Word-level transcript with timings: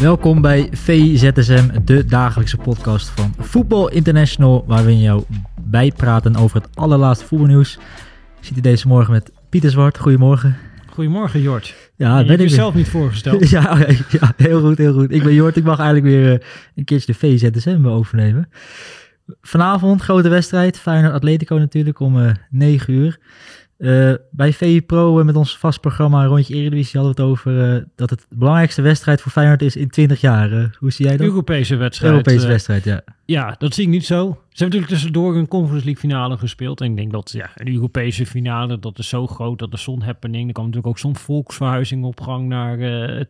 Welkom 0.00 0.40
bij 0.40 0.68
VZSM, 0.72 1.68
de 1.84 2.04
dagelijkse 2.04 2.56
podcast 2.56 3.08
van 3.08 3.34
Voetbal 3.38 3.90
International, 3.90 4.64
waarin 4.66 4.98
jou 4.98 5.24
bijpraten 5.60 6.36
over 6.36 6.56
het 6.60 6.76
allerlaatste 6.76 7.26
voetbalnieuws. 7.26 7.74
Ik 8.38 8.44
zit 8.44 8.54
hier 8.54 8.62
deze 8.62 8.88
morgen 8.88 9.12
met 9.12 9.32
Pieter 9.48 9.70
Zwart. 9.70 9.98
Goedemorgen. 9.98 10.56
Goedemorgen, 10.90 11.40
Jort. 11.40 11.74
Ja, 11.94 12.18
je 12.18 12.24
ben 12.24 12.28
hebt 12.28 12.42
ik 12.42 12.48
jezelf 12.48 12.74
niet 12.74 12.88
voorgesteld. 12.88 13.48
ja, 13.50 13.78
ja, 14.10 14.32
heel 14.36 14.60
goed, 14.60 14.78
heel 14.78 14.92
goed. 14.92 15.10
Ik 15.10 15.22
ben 15.22 15.34
Jort. 15.34 15.56
Ik 15.56 15.64
mag 15.64 15.78
eigenlijk 15.78 16.06
weer 16.06 16.32
eh, 16.32 16.46
een 16.74 16.84
keertje 16.84 17.12
de 17.12 17.18
VZSM 17.18 17.86
overnemen. 17.86 18.48
Vanavond, 19.40 20.02
grote 20.02 20.28
wedstrijd. 20.28 20.78
Feyenoord 20.78 21.14
Atletico 21.14 21.56
natuurlijk 21.56 22.00
om 22.00 22.20
eh 22.20 22.34
9 22.50 22.94
uur. 22.94 23.18
Eh, 23.78 24.12
bij 24.30 24.52
VI 24.52 24.82
Pro 24.82 25.18
eh, 25.18 25.24
met 25.24 25.36
ons 25.36 25.58
vast 25.58 25.80
programma 25.80 26.24
Rondje 26.24 26.54
Eredivisie 26.54 27.00
hadden 27.00 27.16
we 27.16 27.22
het 27.22 27.30
over 27.30 27.74
eh, 27.74 27.82
dat 27.94 28.10
het 28.10 28.26
de 28.28 28.36
belangrijkste 28.36 28.82
wedstrijd 28.82 29.20
voor 29.20 29.32
Feyenoord 29.32 29.62
is 29.62 29.76
in 29.76 29.88
20 29.88 30.20
jaar. 30.20 30.76
Hoe 30.78 30.90
zie 30.90 31.06
jij 31.06 31.16
dat? 31.16 31.26
Europese 31.26 31.76
wedstrijd. 31.76 32.12
Europese 32.12 32.46
wedstrijd, 32.46 32.84
ja. 32.84 33.00
ja, 33.24 33.54
dat 33.58 33.74
zie 33.74 33.84
ik 33.84 33.90
niet 33.90 34.06
zo. 34.06 34.16
Ze 34.16 34.28
hebben 34.28 34.78
natuurlijk 34.78 34.92
tussendoor 34.92 35.36
een 35.36 35.48
Conference 35.48 35.84
League 35.84 36.02
finale 36.02 36.36
gespeeld. 36.36 36.80
En 36.80 36.90
ik 36.90 36.96
denk 36.96 37.12
dat 37.12 37.30
ja, 37.32 37.50
een 37.54 37.72
Europese 37.72 38.26
finale, 38.26 38.78
dat 38.78 38.98
is 38.98 39.08
zo 39.08 39.26
groot, 39.26 39.58
dat 39.58 39.72
is 39.72 39.82
zo'n 39.82 40.02
happening. 40.02 40.46
Er 40.46 40.52
kwam 40.52 40.64
natuurlijk 40.66 40.92
ook 40.92 40.98
zo'n 40.98 41.16
volksverhuizing 41.16 42.04
op 42.04 42.20
gang 42.20 42.48
naar 42.48 42.78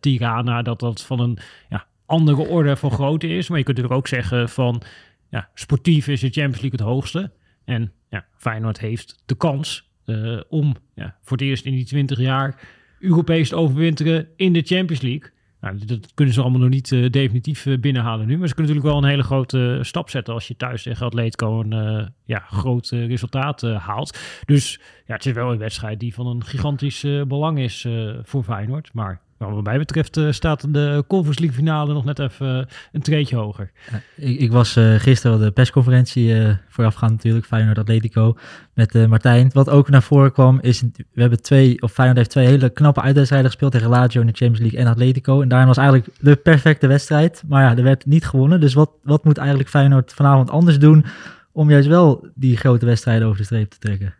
Tirana, 0.00 0.62
dat 0.62 0.80
dat 0.80 1.02
van 1.02 1.20
een 1.20 1.38
ja, 1.68 1.86
andere 2.06 2.48
orde 2.48 2.76
van 2.76 2.90
grootte 2.90 3.28
is. 3.28 3.48
Maar 3.48 3.58
je 3.58 3.64
kunt 3.64 3.76
natuurlijk 3.76 4.02
ook 4.02 4.08
zeggen 4.08 4.48
van, 4.48 4.82
ja, 5.30 5.48
sportief 5.54 6.08
is 6.08 6.20
de 6.20 6.30
Champions 6.30 6.60
League 6.60 6.78
het 6.78 6.88
hoogste. 6.88 7.30
En 7.64 7.92
ja, 8.08 8.24
Feyenoord 8.36 8.80
heeft 8.80 9.22
de 9.26 9.36
kans 9.36 9.85
eh, 10.06 10.40
om 10.48 10.74
ja, 10.94 11.16
voor 11.22 11.36
het 11.36 11.46
eerst 11.46 11.64
in 11.64 11.72
die 11.72 11.84
20 11.84 12.18
jaar 12.18 12.60
Europees 13.00 13.48
te 13.48 13.56
overwinteren 13.56 14.28
in 14.36 14.52
de 14.52 14.62
Champions 14.62 15.02
League. 15.02 15.30
Nou, 15.60 15.78
dat- 15.86 16.14
kunnen 16.14 16.34
ze 16.34 16.40
allemaal 16.40 16.60
nog 16.60 16.68
niet 16.68 16.92
eh, 16.92 17.10
definitief 17.10 17.66
eh, 17.66 17.78
binnenhalen 17.78 18.26
nu. 18.26 18.38
Maar 18.38 18.48
ze 18.48 18.54
kunnen 18.54 18.72
natuurlijk 18.74 18.94
wel 19.00 19.04
een 19.04 19.10
hele 19.16 19.26
grote 19.28 19.78
stap 19.82 20.10
zetten 20.10 20.34
als 20.34 20.48
je 20.48 20.56
thuis 20.56 20.82
tegen 20.82 21.06
Atletico 21.06 21.60
een 21.60 21.72
eh, 21.72 22.06
ja, 22.24 22.38
groot 22.38 22.88
resultaat 22.88 23.60
haalt. 23.62 24.18
Dus 24.44 24.80
ja, 25.06 25.14
het 25.14 25.26
is 25.26 25.32
wel 25.32 25.52
een 25.52 25.58
wedstrijd 25.58 26.00
die 26.00 26.14
van 26.14 26.26
een 26.26 26.44
gigantisch 26.44 27.06
belang 27.28 27.58
is 27.58 27.86
voor 28.22 28.42
Feyenoord. 28.42 28.90
Maar 28.92 29.20
nou, 29.38 29.54
wat 29.54 29.64
mij 29.64 29.78
betreft 29.78 30.16
eh, 30.16 30.30
staat 30.30 30.74
de 30.74 31.04
Conference 31.06 31.40
League 31.40 31.58
finale 31.58 31.92
nog 31.92 32.04
net 32.04 32.18
even 32.18 32.58
eh, 32.58 32.66
een 32.92 33.02
treetje 33.02 33.36
hoger. 33.36 33.70
Ja, 33.90 34.00
Ik, 34.16 34.38
ik 34.38 34.52
was 34.52 34.76
eh, 34.76 34.94
gisteren 34.94 35.36
op 35.36 35.42
de 35.42 35.50
persconferentie 35.50 36.56
voorafgaand 36.68 37.12
natuurlijk, 37.12 37.46
Feyenoord 37.46 37.78
Atletico, 37.78 38.36
met 38.74 39.08
Martijn. 39.08 39.50
Wat 39.52 39.70
ook 39.70 39.88
naar 39.88 40.02
voren 40.02 40.32
kwam 40.32 40.58
is, 40.60 40.80
we 41.12 41.20
hebben 41.20 41.42
twee, 41.42 41.82
of 41.82 41.92
Feyenoord 41.92 42.18
heeft 42.18 42.30
twee 42.30 42.46
hele 42.46 42.68
knappe 42.68 43.00
uitwedstrijden 43.00 43.50
gespeeld 43.50 43.72
tegen 43.72 43.88
Lazio 43.88 44.20
in 44.20 44.26
de 44.26 44.32
Champions 44.32 44.60
League 44.60 44.78
en 44.78 44.86
Atletico. 44.86 45.40
En 45.40 45.48
daarin 45.48 45.68
was 45.68 45.76
eigenlijk 45.76 46.08
de 46.20 46.36
perfecte 46.36 46.86
wedstrijd, 46.86 47.42
maar 47.48 47.62
ja, 47.62 47.76
er 47.76 47.82
werd 47.82 48.06
niet 48.06 48.26
gewonnen. 48.26 48.60
Dus 48.60 48.74
wat, 48.74 48.90
wat 49.02 49.24
moet 49.24 49.38
eigenlijk 49.38 49.68
Feyenoord 49.68 50.12
vanavond 50.12 50.50
anders 50.50 50.78
doen 50.78 51.04
om 51.52 51.70
juist 51.70 51.88
wel 51.88 52.28
die 52.34 52.56
grote 52.56 52.86
wedstrijden 52.86 53.26
over 53.26 53.38
de 53.38 53.44
streep 53.44 53.70
te 53.70 53.78
trekken? 53.78 54.14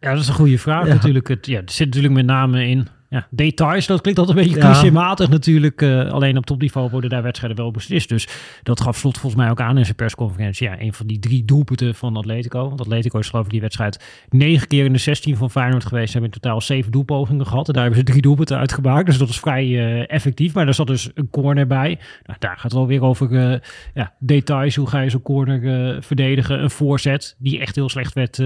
Ja, 0.00 0.12
dat 0.12 0.20
is 0.20 0.28
een 0.28 0.34
goede 0.34 0.58
vraag 0.58 0.86
Ja. 0.86 0.92
natuurlijk. 0.92 1.28
Het, 1.28 1.46
ja, 1.46 1.56
er 1.58 1.70
zit 1.70 1.86
natuurlijk 1.86 2.14
met 2.14 2.26
name 2.26 2.68
in 2.68 2.88
ja, 3.08 3.26
details. 3.30 3.86
Dat 3.86 4.00
klinkt 4.00 4.20
altijd 4.20 4.38
een 4.38 4.44
beetje 4.44 4.60
Ja. 4.60 4.70
clichématig 4.70 5.28
natuurlijk. 5.28 5.82
eh, 5.82 6.10
alleen 6.10 6.36
op 6.36 6.46
topniveau 6.46 6.90
worden 6.90 7.10
daar 7.10 7.22
wedstrijden 7.22 7.58
wel 7.58 7.70
beslist. 7.70 8.08
Dus 8.08 8.28
dat 8.62 8.80
gaf 8.80 8.96
Slot 8.96 9.18
volgens 9.18 9.42
mij 9.42 9.50
ook 9.50 9.60
aan 9.60 9.78
in 9.78 9.84
zijn 9.84 9.96
persconferentie. 9.96 10.68
Ja, 10.68 10.80
een 10.80 10.92
van 10.92 11.06
die 11.06 11.18
drie 11.18 11.44
doelpunten 11.44 11.94
van 11.94 12.16
Atletico. 12.16 12.68
Want 12.68 12.80
Atletico 12.80 13.18
is 13.18 13.28
geloof 13.28 13.44
ik 13.44 13.50
die 13.50 13.60
wedstrijd 13.60 14.24
negen 14.28 14.66
keer 14.68 14.84
in 14.84 14.92
de 14.92 14.98
16 14.98 15.36
van 15.36 15.50
Feyenoord 15.50 15.84
geweest. 15.86 16.06
Ze 16.06 16.12
hebben 16.18 16.32
in 16.32 16.40
totaal 16.40 16.60
zeven 16.60 16.92
doelpogingen 16.92 17.46
gehad. 17.46 17.66
En 17.66 17.72
daar 17.72 17.82
hebben 17.82 18.00
ze 18.00 18.06
drie 18.06 18.22
doelpunten 18.22 18.58
uitgemaakt. 18.58 19.06
Dus 19.06 19.18
dat 19.18 19.28
is 19.28 19.38
vrij 19.38 19.64
eh, 19.64 20.10
effectief. 20.14 20.54
Maar 20.54 20.66
er 20.66 20.74
zat 20.74 20.86
dus 20.86 21.10
een 21.14 21.30
corner 21.30 21.66
bij. 21.66 21.98
Nou, 22.24 22.38
daar 22.38 22.54
gaat 22.54 22.62
het 22.62 22.72
wel 22.72 22.86
weer 22.86 23.02
over 23.02 23.52
eh, 23.52 23.58
ja, 23.94 24.14
details. 24.18 24.76
Hoe 24.76 24.88
ga 24.88 25.00
je 25.00 25.10
zo'n 25.10 25.22
corner 25.22 26.02
verdedigen? 26.02 26.62
Een 26.62 26.70
voorzet 26.70 27.36
die 27.38 27.60
echt 27.60 27.74
heel 27.74 27.88
slecht 27.88 28.12
werd 28.14 28.36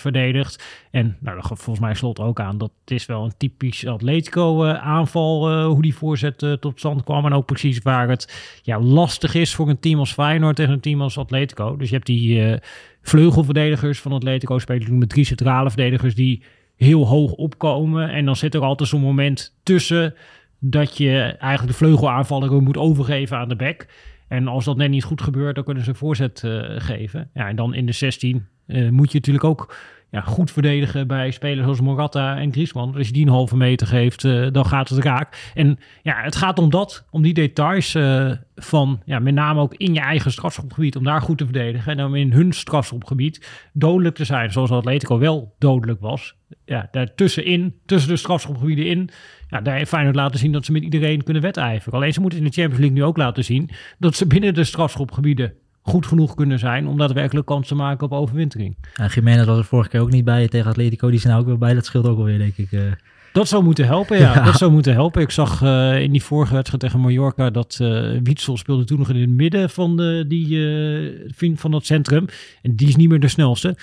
verdedigd. 0.00 0.64
En 0.90 1.16
nou, 1.20 1.36
dat 1.36 1.46
gaf 1.46 1.60
volgens 1.60 1.84
mij 1.86 1.94
slot 1.94 2.20
ook 2.20 2.40
aan. 2.40 2.58
Dat 2.58 2.70
het 2.80 2.90
is 2.90 3.06
wel 3.06 3.24
een 3.24 3.32
typisch 3.36 3.86
Atletico 3.86 4.08
eh, 4.18 4.74
aanval. 4.74 5.50
eh, 5.50 5.66
hoe 5.66 5.82
die 5.82 5.94
voorzet 5.94 6.42
eh, 6.42 6.52
tot 6.52 6.78
stand 6.78 7.04
kwam. 7.04 7.26
En 7.26 7.32
ook 7.32 7.46
precies 7.46 7.78
waar 7.78 8.08
het 8.08 8.60
ja, 8.62 8.80
lastig 8.80 9.34
is 9.34 9.54
voor 9.54 9.68
een 9.68 9.78
team 9.78 9.98
als 9.98 10.12
Feyenoord 10.12 10.56
tegen 10.56 10.72
een 10.72 10.80
team 10.80 11.02
als 11.02 11.18
Atletico. 11.18 11.76
Dus 11.76 11.88
je 11.88 11.94
hebt 11.94 12.06
die 12.06 12.44
eh, 12.44 12.58
vleugelverdedigers 13.02 14.00
van 14.00 14.12
Atletico 14.12 14.58
spelen 14.58 14.98
met 14.98 15.08
drie 15.08 15.24
centrale 15.24 15.70
verdedigers 15.70 16.14
die 16.14 16.42
heel 16.76 17.06
hoog 17.06 17.32
opkomen. 17.32 18.10
En 18.10 18.24
dan 18.24 18.36
zit 18.36 18.54
er 18.54 18.60
altijd 18.60 18.88
zo'n 18.88 19.00
moment 19.00 19.56
tussen 19.62 20.14
dat 20.58 20.96
je 20.96 21.20
eigenlijk 21.20 21.72
de 21.72 21.84
vleugelaanvaller 21.84 22.62
moet 22.62 22.76
overgeven 22.76 23.36
aan 23.36 23.48
de 23.48 23.56
back. 23.56 23.86
En 24.28 24.48
als 24.48 24.64
dat 24.64 24.76
net 24.76 24.90
niet 24.90 25.04
goed 25.04 25.22
gebeurt, 25.22 25.54
dan 25.54 25.64
kunnen 25.64 25.82
ze 25.82 25.88
een 25.88 25.96
voorzet 25.96 26.44
eh, 26.44 26.60
geven. 26.76 27.30
Ja, 27.34 27.48
en 27.48 27.56
dan 27.56 27.74
in 27.74 27.86
de 27.86 27.92
16 27.92 28.46
eh, 28.66 28.88
moet 28.88 29.12
je 29.12 29.18
natuurlijk 29.18 29.44
ook 29.44 29.74
ja, 30.10 30.20
goed 30.20 30.50
verdedigen 30.50 31.06
bij 31.06 31.30
spelers 31.30 31.62
zoals 31.62 31.80
Morata 31.80 32.36
en 32.36 32.52
Griezmann. 32.52 32.88
Dus 32.88 32.98
als 32.98 33.06
je 33.06 33.12
die 33.12 33.26
een 33.26 33.32
halve 33.32 33.56
meter 33.56 33.86
geeft, 33.86 34.24
eh, 34.24 34.46
dan 34.52 34.66
gaat 34.66 34.88
het 34.88 35.04
raak. 35.04 35.50
En 35.54 35.78
ja, 36.02 36.22
het 36.22 36.36
gaat 36.36 36.58
om 36.58 36.70
dat, 36.70 37.06
om 37.10 37.22
die 37.22 37.34
details 37.34 37.94
eh, 37.94 38.30
van, 38.56 39.00
ja, 39.04 39.18
met 39.18 39.34
name 39.34 39.60
ook 39.60 39.74
in 39.74 39.94
je 39.94 40.00
eigen 40.00 40.32
strafschopgebied, 40.32 40.96
om 40.96 41.04
daar 41.04 41.22
goed 41.22 41.38
te 41.38 41.44
verdedigen. 41.44 41.92
En 41.92 41.96
dan 41.96 42.16
in 42.16 42.32
hun 42.32 42.52
strafschopgebied 42.52 43.68
dodelijk 43.72 44.14
te 44.14 44.24
zijn, 44.24 44.52
zoals 44.52 44.70
Atletico 44.70 45.18
wel 45.18 45.54
dodelijk 45.58 46.00
was. 46.00 46.34
Ja, 46.64 46.88
daartussenin, 46.90 47.74
tussen 47.86 48.10
de 48.10 48.16
strafschopgebieden 48.16 48.86
in, 48.86 49.10
ja, 49.48 49.60
daar 49.60 49.76
heeft 49.76 49.88
Feyenoord 49.88 50.16
laten 50.16 50.38
zien 50.38 50.52
dat 50.52 50.64
ze 50.64 50.72
met 50.72 50.82
iedereen 50.82 51.22
kunnen 51.22 51.42
wedijveren. 51.42 51.98
Alleen 51.98 52.12
ze 52.12 52.20
moeten 52.20 52.38
in 52.38 52.44
de 52.44 52.50
Champions 52.50 52.80
League 52.80 52.98
nu 52.98 53.04
ook 53.04 53.16
laten 53.16 53.44
zien 53.44 53.70
dat 53.98 54.14
ze 54.14 54.26
binnen 54.26 54.54
de 54.54 54.64
strafschopgebieden 54.64 55.54
goed 55.82 56.06
genoeg 56.06 56.34
kunnen 56.34 56.58
zijn 56.58 56.86
om 56.86 56.98
daadwerkelijk 56.98 57.46
kans 57.46 57.68
te 57.68 57.74
maken 57.74 58.06
op 58.06 58.12
overwintering. 58.12 58.76
Ja, 58.94 59.06
Jiménez 59.06 59.46
was 59.46 59.58
er 59.58 59.64
vorige 59.64 59.88
keer 59.88 60.00
ook 60.00 60.10
niet 60.10 60.24
bij 60.24 60.48
tegen 60.48 60.70
Atletico, 60.70 61.10
die 61.10 61.20
er 61.22 61.28
nou 61.28 61.40
ook 61.40 61.46
weer 61.46 61.58
bij. 61.58 61.74
Dat 61.74 61.84
scheelt 61.84 62.06
ook 62.06 62.18
alweer, 62.18 62.38
denk 62.38 62.56
ik. 62.56 62.72
eh. 62.72 62.80
Dat 63.32 63.48
zou 63.48 63.62
moeten 63.64 63.84
helpen, 63.86 64.18
ja. 64.18 64.34
Ja. 64.34 64.44
Dat 64.44 64.56
zou 64.56 64.72
moeten 64.72 64.92
helpen. 64.92 65.22
Ik 65.22 65.30
zag 65.30 65.62
eh, 65.62 66.00
in 66.02 66.12
die 66.12 66.22
vorige 66.22 66.52
wedstrijd 66.54 66.82
tegen 66.82 67.00
Mallorca 67.00 67.50
dat 67.50 67.78
eh 67.80 68.10
Wietsel 68.22 68.56
speelde 68.56 68.84
toen 68.84 68.98
nog 68.98 69.08
in 69.10 69.20
het 69.20 69.30
midden 69.30 69.70
van, 69.70 69.96
de, 69.96 70.24
die, 70.28 71.56
van 71.56 71.70
dat 71.70 71.86
centrum. 71.86 72.26
En 72.62 72.76
die 72.76 72.88
is 72.88 72.96
niet 72.96 73.08
meer 73.08 73.20
de 73.20 73.28
snelste. 73.28 73.76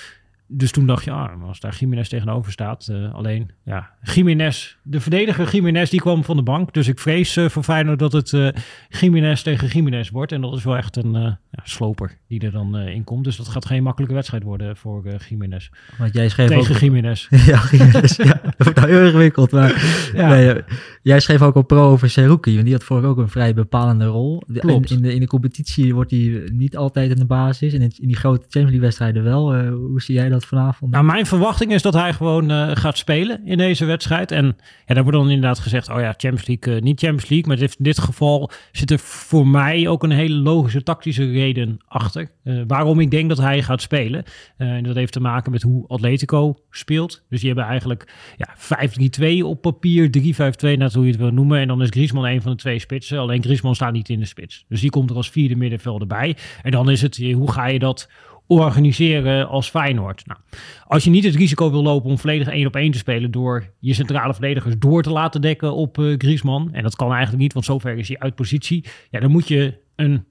Dus 0.49 0.71
toen 0.71 0.87
dacht 0.87 1.03
je, 1.03 1.11
ah, 1.11 1.43
als 1.47 1.59
daar 1.59 1.75
Jiménez 1.79 2.07
tegenover 2.07 2.51
staat. 2.51 2.87
eh, 2.87 3.13
alleen, 3.13 3.51
ja, 3.63 3.91
Jiménez, 4.01 4.75
de 4.83 4.99
verdediger 4.99 5.49
Jiménez, 5.51 5.89
die 5.89 5.99
kwam 5.99 6.23
van 6.23 6.35
de 6.35 6.43
bank. 6.43 6.73
Dus 6.73 6.87
ik 6.87 6.99
vrees 6.99 7.37
eh, 7.37 7.49
voor 7.49 7.63
Feyenoord 7.63 7.99
dat 7.99 8.11
het 8.11 8.33
eh 8.33 8.47
Jiménez 8.89 9.41
tegen 9.41 9.67
Jiménez 9.67 10.09
wordt. 10.09 10.31
En 10.31 10.41
dat 10.41 10.57
is 10.57 10.63
wel 10.63 10.77
echt 10.77 10.95
een 10.95 11.11
ja, 11.11 11.37
sloper 11.63 12.17
die 12.27 12.39
er 12.39 12.51
dan 12.51 12.77
in 12.77 13.03
komt. 13.03 13.23
Dus 13.23 13.35
dat 13.37 13.47
gaat 13.47 13.65
geen 13.65 13.83
makkelijke 13.83 14.15
wedstrijd 14.15 14.43
worden 14.43 14.77
voor 14.77 15.05
eh 15.05 15.13
Jiménez. 15.29 15.69
Want 15.97 16.13
jij 16.13 16.29
schreef 16.29 16.47
Tegen 16.47 16.75
ook... 16.75 16.81
Jiménez. 16.81 17.27
ja, 17.51 17.61
Jiménez, 17.71 18.15
ja, 18.17 18.39
dat 18.43 18.53
wordt 18.57 18.75
nou 18.75 18.89
heel 18.89 19.05
ingewikkeld. 19.05 19.51
Maar 19.51 20.09
Ja. 20.13 20.29
nee, 20.29 20.55
jij 21.01 21.19
schreef 21.19 21.41
ook 21.41 21.55
op 21.55 21.67
pro 21.67 21.89
over 21.89 22.09
Seruki, 22.09 22.51
want 22.51 22.63
die 22.63 22.73
had 22.73 22.83
vorige 22.83 23.07
ook 23.07 23.17
een 23.17 23.29
vrij 23.29 23.53
bepalende 23.53 24.05
rol. 24.05 24.43
Klopt. 24.53 24.89
In, 24.89 24.97
in, 24.97 25.03
de, 25.03 25.13
in 25.13 25.19
de 25.19 25.27
competitie 25.27 25.93
wordt 25.93 26.11
hij 26.11 26.49
niet 26.53 26.77
altijd 26.77 27.09
in 27.09 27.15
de 27.17 27.25
basis, 27.25 27.73
en 27.73 27.81
in, 27.81 27.91
in 27.99 28.07
die 28.07 28.17
grote 28.17 28.41
Champions 28.41 28.63
League 28.69 28.81
wedstrijden 28.81 29.23
wel. 29.23 29.55
Hoe 29.69 30.01
zie 30.01 30.15
jij 30.15 30.29
dat 30.29 30.36
vanavond? 30.45 30.91
Nou, 30.91 31.05
mijn 31.05 31.25
verwachting 31.25 31.73
is 31.73 31.81
dat 31.81 31.93
hij 31.93 32.13
gewoon 32.13 32.51
eh, 32.51 32.71
gaat 32.73 32.97
spelen 32.97 33.41
in 33.45 33.57
deze 33.57 33.85
wedstrijd. 33.85 34.31
En 34.31 34.45
ja, 34.85 34.93
daar 34.93 35.03
wordt 35.03 35.17
dan 35.17 35.29
inderdaad 35.29 35.59
gezegd, 35.59 35.89
oh 35.89 35.99
ja, 35.99 36.13
Champions 36.17 36.47
League, 36.47 36.75
eh, 36.75 36.81
niet 36.81 36.99
Champions 36.99 37.29
League. 37.29 37.47
Maar 37.47 37.57
dit- 37.57 37.75
in 37.77 37.83
dit 37.83 37.99
geval 37.99 38.51
zit 38.71 38.91
er 38.91 38.99
voor 38.99 39.47
mij 39.47 39.87
ook 39.87 40.03
een 40.03 40.11
hele 40.11 40.35
logische 40.35 40.83
tactische 40.83 41.31
reden 41.31 41.77
achter. 41.87 42.29
eh, 42.43 42.61
waarom 42.67 42.99
ik 42.99 43.11
denk 43.11 43.29
dat 43.29 43.37
hij 43.37 43.63
gaat 43.63 43.81
spelen. 43.81 44.23
En 44.57 44.83
dat 44.83 44.95
heeft 44.95 45.13
te 45.13 45.19
maken 45.19 45.51
met 45.51 45.61
hoe 45.61 45.87
Atletico 45.87 46.55
speelt. 46.69 47.23
Dus 47.29 47.39
die 47.39 47.47
hebben 47.49 47.65
eigenlijk 47.67 48.13
ja, 48.37 48.47
5-3-2 48.57 49.45
op 49.45 49.61
papier, 49.61 50.09
3-5-2, 50.09 50.77
net 50.77 50.93
hoe 50.93 51.03
je 51.05 51.11
het 51.11 51.19
wil 51.19 51.31
noemen. 51.31 51.59
En 51.59 51.67
dan 51.67 51.81
is 51.81 51.89
Griezmann 51.89 52.27
een 52.27 52.41
van 52.41 52.51
de 52.51 52.57
twee 52.57 52.79
spitsen. 52.79 53.19
Alleen 53.19 53.43
Griezmann 53.43 53.75
staat 53.75 53.93
niet 53.93 54.09
in 54.09 54.19
de 54.19 54.25
spits. 54.25 54.65
Dus 54.67 54.81
die 54.81 54.89
komt 54.89 55.09
er 55.09 55.15
als 55.15 55.29
vierde 55.29 55.55
middenvelder 55.55 56.07
bij. 56.07 56.35
En 56.63 56.71
dan 56.71 56.89
is 56.89 57.01
het, 57.01 57.17
hoe 57.17 57.51
ga 57.51 57.65
je 57.67 57.79
dat 57.79 58.09
organiseren 58.47 59.47
als 59.47 59.69
Feyenoord. 59.69 60.25
Nou, 60.25 60.39
als 60.83 61.03
je 61.03 61.09
niet 61.09 61.23
het 61.23 61.35
risico 61.35 61.71
wil 61.71 61.83
lopen 61.83 62.09
om 62.09 62.17
volledig 62.17 62.47
één 62.47 62.67
op 62.67 62.75
één 62.75 62.91
te 62.91 62.97
spelen 62.97 63.31
door 63.31 63.73
je 63.79 63.93
centrale 63.93 64.33
verdedigers 64.33 64.75
door 64.79 65.03
te 65.03 65.11
laten 65.11 65.41
dekken 65.41 65.73
op 65.73 65.97
uh, 65.97 66.15
Griezmann, 66.17 66.69
en 66.73 66.83
dat 66.83 66.95
kan 66.95 67.11
eigenlijk 67.11 67.41
niet, 67.41 67.53
want 67.53 67.65
zover 67.65 67.97
is 67.97 68.07
hij 68.07 68.19
uit 68.19 68.35
positie, 68.35 68.85
ja, 69.09 69.19
dan 69.19 69.31
moet 69.31 69.47
je 69.47 69.77
een 69.95 70.25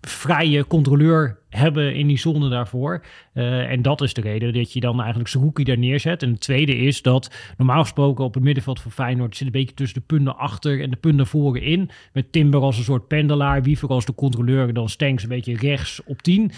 vrije 0.00 0.66
controleur 0.66 1.38
hebben 1.48 1.94
in 1.94 2.06
die 2.06 2.18
zone 2.18 2.48
daarvoor. 2.48 3.04
Uh, 3.34 3.70
en 3.70 3.82
dat 3.82 4.00
is 4.00 4.14
de 4.14 4.20
reden 4.20 4.52
dat 4.52 4.72
je 4.72 4.80
dan 4.80 4.98
eigenlijk 4.98 5.28
Saruki 5.28 5.64
daar 5.64 5.78
neerzet. 5.78 6.22
En 6.22 6.30
het 6.30 6.40
tweede 6.40 6.76
is 6.76 7.02
dat 7.02 7.34
normaal 7.56 7.80
gesproken 7.80 8.24
op 8.24 8.34
het 8.34 8.42
middenveld 8.42 8.80
van 8.80 8.90
Feyenoord 8.90 9.36
zit 9.36 9.46
een 9.46 9.52
beetje 9.52 9.74
tussen 9.74 10.00
de 10.00 10.06
punten 10.06 10.36
achter 10.36 10.80
en 10.80 10.90
de 10.90 10.96
punten 10.96 11.26
voren 11.26 11.62
in. 11.62 11.90
Met 12.12 12.32
Timber 12.32 12.60
als 12.60 12.78
een 12.78 12.84
soort 12.84 13.08
pendelaar, 13.08 13.62
Wiever 13.62 13.88
als 13.88 14.04
de 14.04 14.14
controleur 14.14 14.72
dan 14.72 14.88
Stenks 14.88 15.22
een 15.22 15.28
beetje 15.28 15.56
rechts 15.56 16.00
op 16.04 16.22
10. 16.22 16.50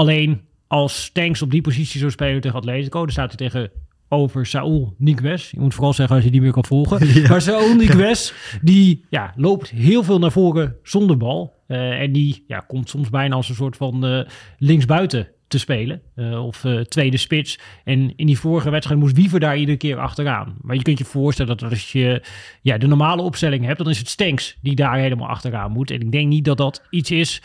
Alleen 0.00 0.40
als 0.66 1.04
Stenks 1.04 1.42
op 1.42 1.50
die 1.50 1.60
positie 1.60 1.98
zou 1.98 2.10
spelen 2.10 2.40
tegen 2.40 2.58
Atletico, 2.58 3.00
dan 3.00 3.10
staat 3.10 3.28
hij 3.28 3.48
tegen 3.48 3.70
over 4.08 4.46
Saul 4.46 4.94
Niguez. 4.98 5.50
Je 5.50 5.60
moet 5.60 5.74
vooral 5.74 5.92
zeggen 5.92 6.16
als 6.16 6.24
je 6.24 6.30
die 6.30 6.40
meer 6.40 6.52
kan 6.52 6.64
volgen. 6.64 6.98
Maar 7.28 7.40
Saul 7.40 7.74
Niguez, 7.74 8.32
die 8.62 9.04
ja, 9.08 9.32
loopt 9.36 9.70
heel 9.70 10.02
veel 10.02 10.18
naar 10.18 10.32
voren 10.32 10.76
zonder 10.82 11.16
bal. 11.16 11.54
Uh, 11.68 12.00
en 12.00 12.12
die 12.12 12.44
ja, 12.46 12.58
komt 12.58 12.88
soms 12.88 13.10
bijna 13.10 13.34
als 13.34 13.48
een 13.48 13.54
soort 13.54 13.76
van 13.76 14.06
uh, 14.06 14.20
linksbuiten 14.58 15.28
te 15.48 15.58
spelen. 15.58 16.02
Uh, 16.16 16.46
of 16.46 16.64
tweede 16.88 17.16
spits. 17.16 17.58
En 17.84 18.16
in 18.16 18.26
die 18.26 18.38
vorige 18.38 18.70
wedstrijd 18.70 19.00
moest 19.00 19.16
Wiever 19.16 19.40
daar 19.40 19.56
iedere 19.56 19.78
keer 19.78 19.98
achteraan. 19.98 20.56
Maar 20.60 20.76
je 20.76 20.82
kunt 20.82 20.98
je 20.98 21.04
voorstellen 21.04 21.56
dat 21.56 21.70
als 21.70 21.92
je 21.92 22.22
ja, 22.62 22.78
de 22.78 22.86
normale 22.86 23.22
opstelling 23.22 23.64
hebt, 23.64 23.78
dan 23.78 23.90
is 23.90 23.98
het 23.98 24.08
Stenks 24.08 24.58
die 24.62 24.74
daar 24.74 24.98
helemaal 24.98 25.28
achteraan 25.28 25.72
moet. 25.72 25.90
En 25.90 26.00
ik 26.00 26.12
denk 26.12 26.28
niet 26.28 26.44
dat 26.44 26.56
dat 26.56 26.82
iets 26.90 27.10
is 27.10 27.42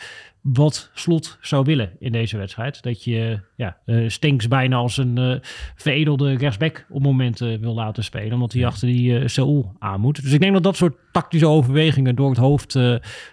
wat 0.52 0.90
Slot 0.94 1.38
zou 1.40 1.64
willen 1.64 1.92
in 1.98 2.12
deze 2.12 2.36
wedstrijd. 2.36 2.82
Dat 2.82 3.04
je 3.04 3.40
ja, 3.56 3.76
uh, 3.86 4.08
Stinks 4.08 4.48
bijna 4.48 4.76
als 4.76 4.96
een 4.96 5.16
uh, 5.18 5.34
veredelde 5.74 6.36
rechtsback 6.36 6.86
op 6.90 7.02
momenten 7.02 7.60
wil 7.60 7.74
laten 7.74 8.04
spelen. 8.04 8.32
Omdat 8.32 8.52
hij 8.52 8.66
achter 8.66 8.88
die 8.88 9.20
uh, 9.20 9.26
Seoul 9.26 9.72
aan 9.78 10.00
moet. 10.00 10.22
Dus 10.22 10.32
ik 10.32 10.40
denk 10.40 10.52
dat 10.52 10.62
dat 10.62 10.76
soort 10.76 10.96
tactische 11.12 11.46
overwegingen 11.46 12.14
door 12.14 12.28
het 12.28 12.38
hoofd 12.38 12.78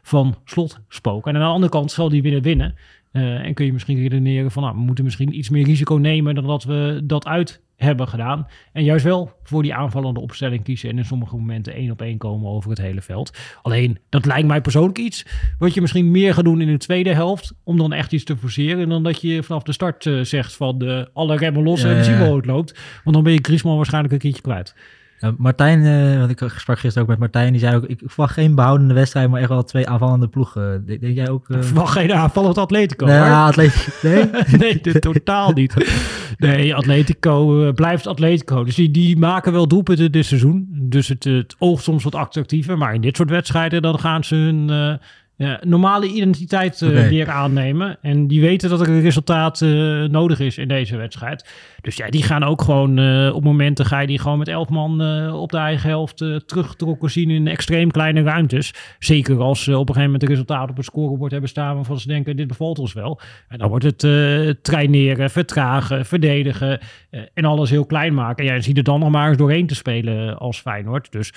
van 0.01 0.35
Slot 0.45 0.79
spoken. 0.87 1.31
En 1.31 1.41
aan 1.41 1.47
de 1.47 1.53
andere 1.53 1.71
kant 1.71 1.91
zal 1.91 2.09
hij 2.09 2.21
willen 2.21 2.41
winnen. 2.41 2.75
En 3.21 3.53
kun 3.53 3.65
je 3.65 3.73
misschien 3.73 3.99
redeneren 3.99 4.51
van 4.51 4.63
nou, 4.63 4.75
we 4.75 4.81
moeten 4.81 5.03
misschien 5.03 5.37
iets 5.37 5.49
meer 5.49 5.65
risico 5.65 5.95
nemen 5.95 6.35
dan 6.35 6.47
dat 6.47 6.63
we 6.63 7.01
dat 7.03 7.25
uit 7.25 7.61
hebben 7.75 8.07
gedaan. 8.07 8.47
En 8.71 8.83
juist 8.83 9.05
wel 9.05 9.31
voor 9.43 9.63
die 9.63 9.73
aanvallende 9.73 10.19
opstelling 10.19 10.63
kiezen 10.63 10.89
en 10.89 10.97
in 10.97 11.05
sommige 11.05 11.35
momenten 11.35 11.73
één 11.73 11.91
op 11.91 12.01
één 12.01 12.17
komen 12.17 12.49
over 12.49 12.69
het 12.69 12.79
hele 12.79 13.01
veld. 13.01 13.37
Alleen, 13.61 13.97
dat 14.09 14.25
lijkt 14.25 14.47
mij 14.47 14.61
persoonlijk 14.61 14.97
iets 14.97 15.25
wat 15.57 15.73
je 15.73 15.81
misschien 15.81 16.11
meer 16.11 16.33
gaat 16.33 16.43
doen 16.43 16.61
in 16.61 16.67
de 16.67 16.77
tweede 16.77 17.13
helft, 17.13 17.53
om 17.63 17.77
dan 17.77 17.93
echt 17.93 18.13
iets 18.13 18.23
te 18.23 18.37
forceren, 18.37 18.89
dan 18.89 19.03
dat 19.03 19.21
je 19.21 19.43
vanaf 19.43 19.63
de 19.63 19.71
start 19.71 20.05
uh, 20.05 20.23
zegt 20.23 20.55
van 20.55 20.77
de, 20.77 21.09
alle 21.13 21.37
remmen 21.37 21.63
los 21.63 21.83
en 21.83 22.03
zien 22.03 22.17
hoe 22.17 22.35
het 22.35 22.45
loopt. 22.45 22.79
Want 23.03 23.15
dan 23.15 23.23
ben 23.23 23.33
je 23.33 23.39
Griezmann 23.41 23.77
waarschijnlijk 23.77 24.13
een 24.13 24.19
keertje 24.19 24.41
kwijt. 24.41 24.75
Martijn, 25.37 25.79
uh, 25.79 26.17
want 26.17 26.29
ik 26.29 26.51
sprak 26.55 26.79
gisteren 26.79 27.03
ook 27.03 27.09
met 27.09 27.19
Martijn, 27.19 27.51
die 27.51 27.61
zei 27.61 27.75
ook, 27.75 27.83
ik 27.83 28.01
verwacht 28.05 28.33
geen 28.33 28.55
behoudende 28.55 28.93
wedstrijd, 28.93 29.29
maar 29.29 29.39
echt 29.39 29.49
wel 29.49 29.63
twee 29.63 29.87
aanvallende 29.87 30.27
ploegen. 30.27 30.85
Denk, 30.85 31.01
denk 31.01 31.15
jij 31.15 31.29
ook? 31.29 31.49
Uh... 31.49 31.61
verwacht 31.61 31.91
geen 31.93 32.13
aanvallend 32.13 32.57
Atletico, 32.57 33.05
nee, 33.05 33.19
Atletico. 33.19 33.91
Nee? 34.01 34.29
nee, 34.59 34.81
dit, 34.81 35.01
totaal 35.01 35.51
niet. 35.51 35.73
Nee, 36.37 36.75
Atletico 36.75 37.65
uh, 37.65 37.73
blijft 37.73 38.07
Atletico. 38.07 38.63
Dus 38.63 38.75
die, 38.75 38.91
die 38.91 39.17
maken 39.17 39.51
wel 39.51 39.67
doelpunten 39.67 40.11
dit 40.11 40.25
seizoen. 40.25 40.67
Dus 40.71 41.07
het, 41.07 41.23
het 41.23 41.55
oogt 41.59 41.83
soms 41.83 42.03
wat 42.03 42.15
attractiever, 42.15 42.77
maar 42.77 42.93
in 42.93 43.01
dit 43.01 43.15
soort 43.15 43.29
wedstrijden 43.29 43.81
dan 43.81 43.99
gaan 43.99 44.23
ze 44.23 44.35
hun 44.35 44.99
ja, 45.35 45.59
normale 45.63 46.07
identiteit 46.07 46.81
uh, 46.81 47.07
weer 47.07 47.29
aannemen. 47.29 47.97
En 48.01 48.27
die 48.27 48.41
weten 48.41 48.69
dat 48.69 48.81
er 48.81 48.89
een 48.89 49.01
resultaat 49.01 49.61
uh, 49.61 50.03
nodig 50.03 50.39
is 50.39 50.57
in 50.57 50.67
deze 50.67 50.97
wedstrijd. 50.97 51.49
Dus 51.81 51.95
ja, 51.95 52.09
die 52.09 52.23
gaan 52.23 52.43
ook 52.43 52.61
gewoon 52.61 52.99
uh, 52.99 53.35
op 53.35 53.43
momenten 53.43 53.85
ga 53.85 53.99
je 53.99 54.07
die 54.07 54.19
gewoon 54.19 54.37
met 54.37 54.47
elf 54.47 54.69
man 54.69 55.01
op 55.31 55.51
de 55.51 55.57
eigen 55.57 55.89
helft 55.89 56.17
teruggetrokken 56.17 57.11
zien 57.11 57.29
in 57.29 57.47
extreem 57.47 57.91
kleine 57.91 58.21
ruimtes. 58.21 58.73
Zeker 58.99 59.39
als 59.39 59.63
ze 59.63 59.71
op 59.71 59.89
een 59.89 59.95
gegeven 59.95 60.03
moment 60.03 60.21
het 60.21 60.31
resultaat 60.31 60.69
op 60.69 60.77
het 60.77 60.85
scorebord 60.85 61.31
hebben 61.31 61.49
staan 61.49 61.75
waarvan 61.75 61.99
ze 61.99 62.07
denken 62.07 62.35
dit 62.35 62.47
bevalt 62.47 62.79
ons 62.79 62.93
wel. 62.93 63.19
En 63.47 63.57
dan 63.57 63.69
wordt 63.69 63.85
het 63.85 64.63
traineren, 64.63 65.29
vertragen, 65.29 66.05
verdedigen 66.05 66.79
en 67.33 67.45
alles 67.45 67.69
heel 67.69 67.85
klein 67.85 68.13
maken. 68.13 68.43
En 68.43 68.49
ja, 68.49 68.55
je 68.55 68.61
ziet 68.63 68.77
er 68.77 68.83
dan 68.83 68.99
nog 68.99 69.09
maar 69.09 69.27
eens 69.27 69.37
doorheen 69.37 69.67
te 69.67 69.75
spelen 69.75 70.37
als 70.37 70.59
Feyenoord. 70.59 71.11
Dus 71.11 71.33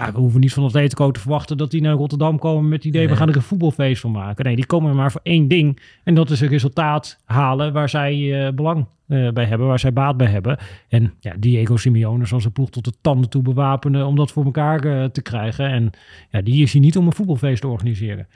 ja, 0.00 0.12
we 0.12 0.18
hoeven 0.18 0.40
niet 0.40 0.52
van 0.52 0.64
Atletico 0.64 1.10
te 1.10 1.20
verwachten 1.20 1.56
dat 1.56 1.70
die 1.70 1.80
naar 1.80 1.94
Rotterdam 1.94 2.38
komen 2.38 2.68
met 2.68 2.78
het 2.78 2.86
idee, 2.86 3.08
we 3.08 3.16
gaan 3.16 3.28
er 3.28 3.36
een 3.36 3.42
voetbalfeest 3.42 4.00
van 4.00 4.10
maken. 4.10 4.44
Nee, 4.44 4.56
die 4.56 4.66
komen 4.66 4.96
maar 4.96 5.12
voor 5.12 5.20
één 5.22 5.48
ding. 5.48 5.80
En 6.04 6.14
dat 6.14 6.30
is 6.30 6.40
een 6.40 6.48
resultaat 6.48 7.18
halen 7.24 7.72
waar 7.72 7.88
zij 7.88 8.16
uh, 8.16 8.52
belang 8.52 8.86
uh, 9.06 9.30
bij 9.30 9.44
hebben, 9.44 9.66
waar 9.66 9.78
zij 9.78 9.92
baat 9.92 10.16
bij 10.16 10.26
hebben. 10.26 10.58
En 10.88 11.14
ja, 11.20 11.34
Diego 11.38 11.76
Simeone 11.76 12.26
zal 12.26 12.40
zijn 12.40 12.52
ploeg 12.52 12.70
tot 12.70 12.84
de 12.84 12.92
tanden 13.00 13.30
toe 13.30 13.42
bewapenen 13.42 14.06
om 14.06 14.16
dat 14.16 14.32
voor 14.32 14.44
elkaar 14.44 14.84
uh, 14.84 15.04
te 15.04 15.22
krijgen. 15.22 15.68
En 15.68 15.90
ja, 16.30 16.40
die 16.40 16.62
is 16.62 16.72
hier 16.72 16.82
niet 16.82 16.96
om 16.96 17.06
een 17.06 17.12
voetbalfeest 17.12 17.60
te 17.60 17.68
organiseren. 17.68 18.26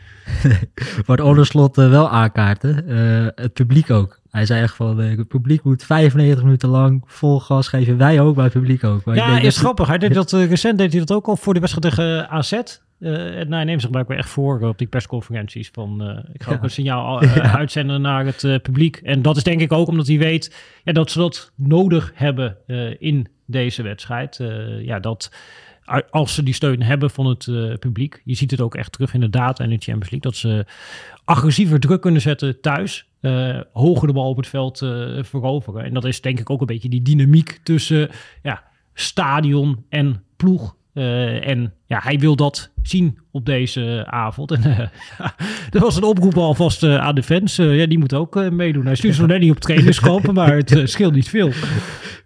Wat 1.06 1.20
Onderslot 1.20 1.76
wel 1.76 2.08
aankaarten, 2.08 2.88
het 3.34 3.52
publiek 3.52 3.90
ook. 3.90 4.22
Hij 4.34 4.46
zei 4.46 4.62
echt 4.62 4.74
van, 4.74 4.98
het 4.98 5.28
publiek 5.28 5.62
moet 5.62 5.84
95 5.84 6.44
minuten 6.44 6.68
lang 6.68 7.02
vol 7.06 7.40
gas 7.40 7.68
geven. 7.68 7.96
Wij 7.96 8.20
ook, 8.20 8.34
maar 8.34 8.44
het 8.44 8.52
publiek 8.52 8.84
ook. 8.84 9.04
Maar 9.04 9.16
ja, 9.16 9.38
is 9.38 9.58
grappig. 9.58 9.86
Hij 9.86 9.98
deed 9.98 10.14
dat, 10.14 10.32
recent 10.32 10.78
deed 10.78 10.90
hij 10.90 11.00
dat 11.00 11.16
ook 11.16 11.26
al 11.26 11.36
voor 11.36 11.54
de 11.54 11.60
wedstrijd 11.60 11.94
tegen 11.94 12.28
AZ. 12.28 12.52
Uh, 12.98 13.38
en 13.38 13.52
hij 13.52 13.64
neemt 13.64 13.80
zich 13.80 13.90
blijkbaar 13.90 14.16
echt 14.16 14.28
voor 14.28 14.60
op 14.60 14.78
die 14.78 14.86
persconferenties. 14.86 15.70
Van, 15.72 16.10
uh, 16.10 16.18
ik 16.32 16.42
ga 16.42 16.52
ook 16.52 16.62
een 16.62 16.70
signaal 16.70 17.22
uh, 17.22 17.54
uitzenden 17.54 18.00
naar 18.00 18.24
het 18.24 18.62
publiek. 18.62 18.96
En 18.96 19.22
dat 19.22 19.36
is 19.36 19.42
denk 19.42 19.60
ik 19.60 19.72
ook 19.72 19.88
omdat 19.88 20.06
hij 20.06 20.18
weet 20.18 20.54
ja, 20.84 20.92
dat 20.92 21.10
ze 21.10 21.18
dat 21.18 21.52
nodig 21.54 22.12
hebben 22.14 22.56
in 22.98 23.28
deze 23.46 23.82
wedstrijd. 23.82 24.40
ja, 24.80 25.00
dat 25.00 25.30
als 26.10 26.34
ze 26.34 26.42
die 26.42 26.54
steun 26.54 26.82
hebben 26.82 27.10
van 27.10 27.26
het 27.26 27.44
publiek. 27.78 28.22
Je 28.24 28.34
ziet 28.34 28.50
het 28.50 28.60
ook 28.60 28.74
echt 28.74 28.92
terug 28.92 29.14
in 29.14 29.20
de 29.20 29.30
data 29.30 29.64
in 29.64 29.70
de 29.70 29.78
Champions 29.78 30.10
League. 30.10 30.30
Dat 30.30 30.36
ze 30.36 30.66
agressiever 31.24 31.80
druk 31.80 32.00
kunnen 32.00 32.20
zetten 32.20 32.60
thuis. 32.60 33.08
Hoger 33.72 34.06
de 34.06 34.12
bal 34.12 34.28
op 34.28 34.36
het 34.36 34.46
veld 34.46 34.78
veroveren. 35.20 35.84
En 35.84 35.94
dat 35.94 36.04
is 36.04 36.20
denk 36.20 36.40
ik 36.40 36.50
ook 36.50 36.60
een 36.60 36.66
beetje 36.66 36.88
die 36.88 37.02
dynamiek 37.02 37.60
tussen 37.62 38.10
ja, 38.42 38.62
stadion 38.94 39.84
en 39.88 40.22
ploeg. 40.36 40.76
Uh, 40.94 41.48
en 41.48 41.72
ja, 41.86 42.00
hij 42.02 42.18
wil 42.18 42.36
dat 42.36 42.70
zien 42.82 43.18
op 43.30 43.46
deze 43.46 44.04
avond. 44.06 44.50
En 44.50 44.60
uh, 44.66 44.78
er 45.74 45.80
was 45.80 45.96
een 45.96 46.02
oproep 46.02 46.36
alvast 46.36 46.82
uh, 46.82 46.96
aan 46.96 47.14
de 47.14 47.22
fans. 47.22 47.56
ja, 47.56 47.86
die 47.86 47.98
moet 47.98 48.14
ook 48.14 48.50
meedoen. 48.50 48.86
Hij 48.86 48.94
stuurt 48.94 49.14
ze 49.14 49.20
nog 49.20 49.30
net 49.30 49.40
niet 49.40 49.50
op 49.50 49.60
trainingskamp, 49.60 50.32
maar 50.32 50.56
het 50.56 50.80
scheelt 50.84 51.14
niet 51.14 51.28
veel. 51.28 51.50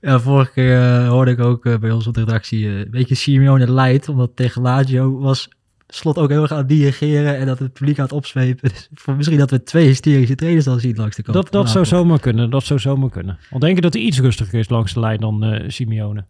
Ja, 0.01 0.21
vorige 0.21 0.53
keer 0.53 1.05
hoorde 1.07 1.31
ik 1.31 1.41
ook 1.41 1.81
bij 1.81 1.91
ons 1.91 2.07
op 2.07 2.15
de 2.15 2.21
redactie 2.21 2.69
een 2.69 2.91
beetje 2.91 3.15
Simeone 3.15 3.73
light. 3.73 4.09
Omdat 4.09 4.31
tegen 4.35 4.63
Lazio 4.63 5.19
was 5.19 5.49
Slot 5.89 6.19
ook 6.19 6.31
heel 6.31 6.43
erg 6.43 6.53
aan 6.53 6.59
het 6.59 6.69
dirigeren 6.69 7.37
en 7.37 7.47
dat 7.47 7.59
het 7.59 7.73
publiek 7.73 7.99
aan 7.99 8.05
het 8.05 8.13
opzwepen. 8.13 8.71
Dus 8.71 8.89
misschien 9.17 9.39
dat 9.39 9.51
we 9.51 9.63
twee 9.63 9.87
hysterische 9.87 10.35
trainers 10.35 10.65
dan 10.65 10.81
zien 10.81 10.97
langs 10.97 11.17
de 11.17 11.23
kant. 11.23 11.37
Dat, 11.37 11.53
dat 11.53 11.71
zou 11.71 11.85
zomaar 11.85 12.21
kunnen. 12.21 12.51
Dat 12.51 12.65
zou 12.65 12.81
zomaar 12.81 13.11
kunnen. 13.11 13.39
Al 13.51 13.59
denk 13.59 13.77
ik 13.77 13.83
dat 13.83 13.93
hij 13.93 14.03
iets 14.03 14.21
rustiger 14.21 14.59
is 14.59 14.69
langs 14.69 14.95
de 14.95 15.01
lijn 15.01 15.21
dan 15.21 15.63
Simeone. 15.67 16.25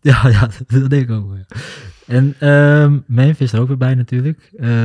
Ja, 0.00 0.28
ja 0.28 0.50
dat, 0.66 0.90
denk 0.90 1.02
ik 1.02 1.10
ook. 1.10 1.34
En 2.06 2.48
um, 2.48 3.04
Memphis 3.06 3.52
er 3.52 3.60
ook 3.60 3.68
weer 3.68 3.76
bij 3.76 3.94
natuurlijk. 3.94 4.50
Uh, 4.58 4.84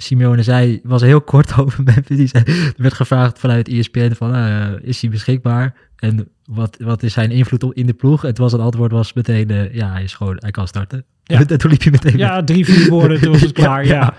Simeone 0.00 0.42
zei, 0.42 0.80
was 0.82 1.02
heel 1.02 1.20
kort 1.20 1.56
over 1.60 1.82
Memphis. 1.82 2.32
Er 2.32 2.74
werd 2.76 2.94
gevraagd 2.94 3.38
vanuit 3.38 3.68
ESPN 3.68 4.12
van, 4.12 4.36
uh, 4.36 4.66
is 4.80 5.00
hij 5.00 5.10
beschikbaar? 5.10 5.74
En 5.96 6.28
wat, 6.44 6.76
wat 6.82 7.02
is 7.02 7.12
zijn 7.12 7.30
invloed 7.30 7.62
op 7.62 7.72
in 7.74 7.86
de 7.86 7.92
ploeg? 7.92 8.22
Het 8.22 8.38
was 8.38 8.52
het 8.52 8.60
antwoord 8.60 8.92
was 8.92 9.12
meteen, 9.12 9.50
uh, 9.50 9.74
ja, 9.74 9.92
hij 9.92 10.02
is 10.02 10.14
gewoon, 10.14 10.36
hij 10.38 10.50
kan 10.50 10.68
starten. 10.68 11.04
Ja. 11.22 11.44
toen 11.56 11.70
liep 11.70 11.82
je 11.82 11.90
meteen. 11.90 12.16
Ja, 12.16 12.44
drie, 12.44 12.64
vier 12.64 12.90
woorden, 12.90 13.20
toen 13.20 13.32
was 13.32 13.40
het 13.40 13.52
klaar, 13.62 13.86
ja. 13.86 14.14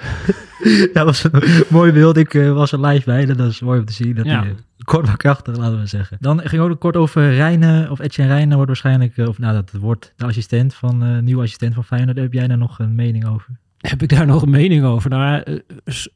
ja. 0.64 0.88
dat 0.94 1.06
was 1.06 1.24
een 1.24 1.64
mooi 1.70 1.92
beeld. 1.92 2.18
Ik 2.18 2.34
uh, 2.34 2.54
was 2.54 2.72
er 2.72 2.86
live 2.86 3.06
bij, 3.06 3.26
dat 3.26 3.40
is 3.40 3.60
mooi 3.60 3.80
om 3.80 3.86
te 3.86 3.94
zien. 3.94 4.16
Dat 4.16 4.26
ja. 4.26 4.46
kort 4.84 5.06
maar 5.06 5.18
krachtig, 5.18 5.58
laten 5.58 5.80
we 5.80 5.86
zeggen. 5.86 6.18
Dan 6.20 6.42
ging 6.44 6.62
ook 6.62 6.80
kort 6.80 6.96
over 6.96 7.34
Rijnen, 7.34 7.92
of 7.92 8.00
Etienne 8.00 8.34
Rijnen 8.34 8.54
wordt 8.54 8.68
waarschijnlijk, 8.68 9.18
of 9.18 9.40
nou, 9.40 9.54
dat 9.54 9.72
wordt 9.80 10.14
de 10.16 10.26
assistent 10.26 10.74
van, 10.74 11.24
nieuwe 11.24 11.42
assistent 11.42 11.74
van 11.74 11.84
Feyenoord. 11.84 12.18
Heb 12.18 12.34
jij 12.34 12.48
daar 12.48 12.58
nog 12.58 12.80
een 12.80 12.96
mening 12.96 13.28
over? 13.28 13.60
Heb 13.80 14.02
ik 14.02 14.10
daar 14.10 14.26
nog 14.26 14.42
een 14.42 14.50
mening 14.50 14.84
over? 14.84 15.10
Nou, 15.10 15.44
uh, 15.48 15.60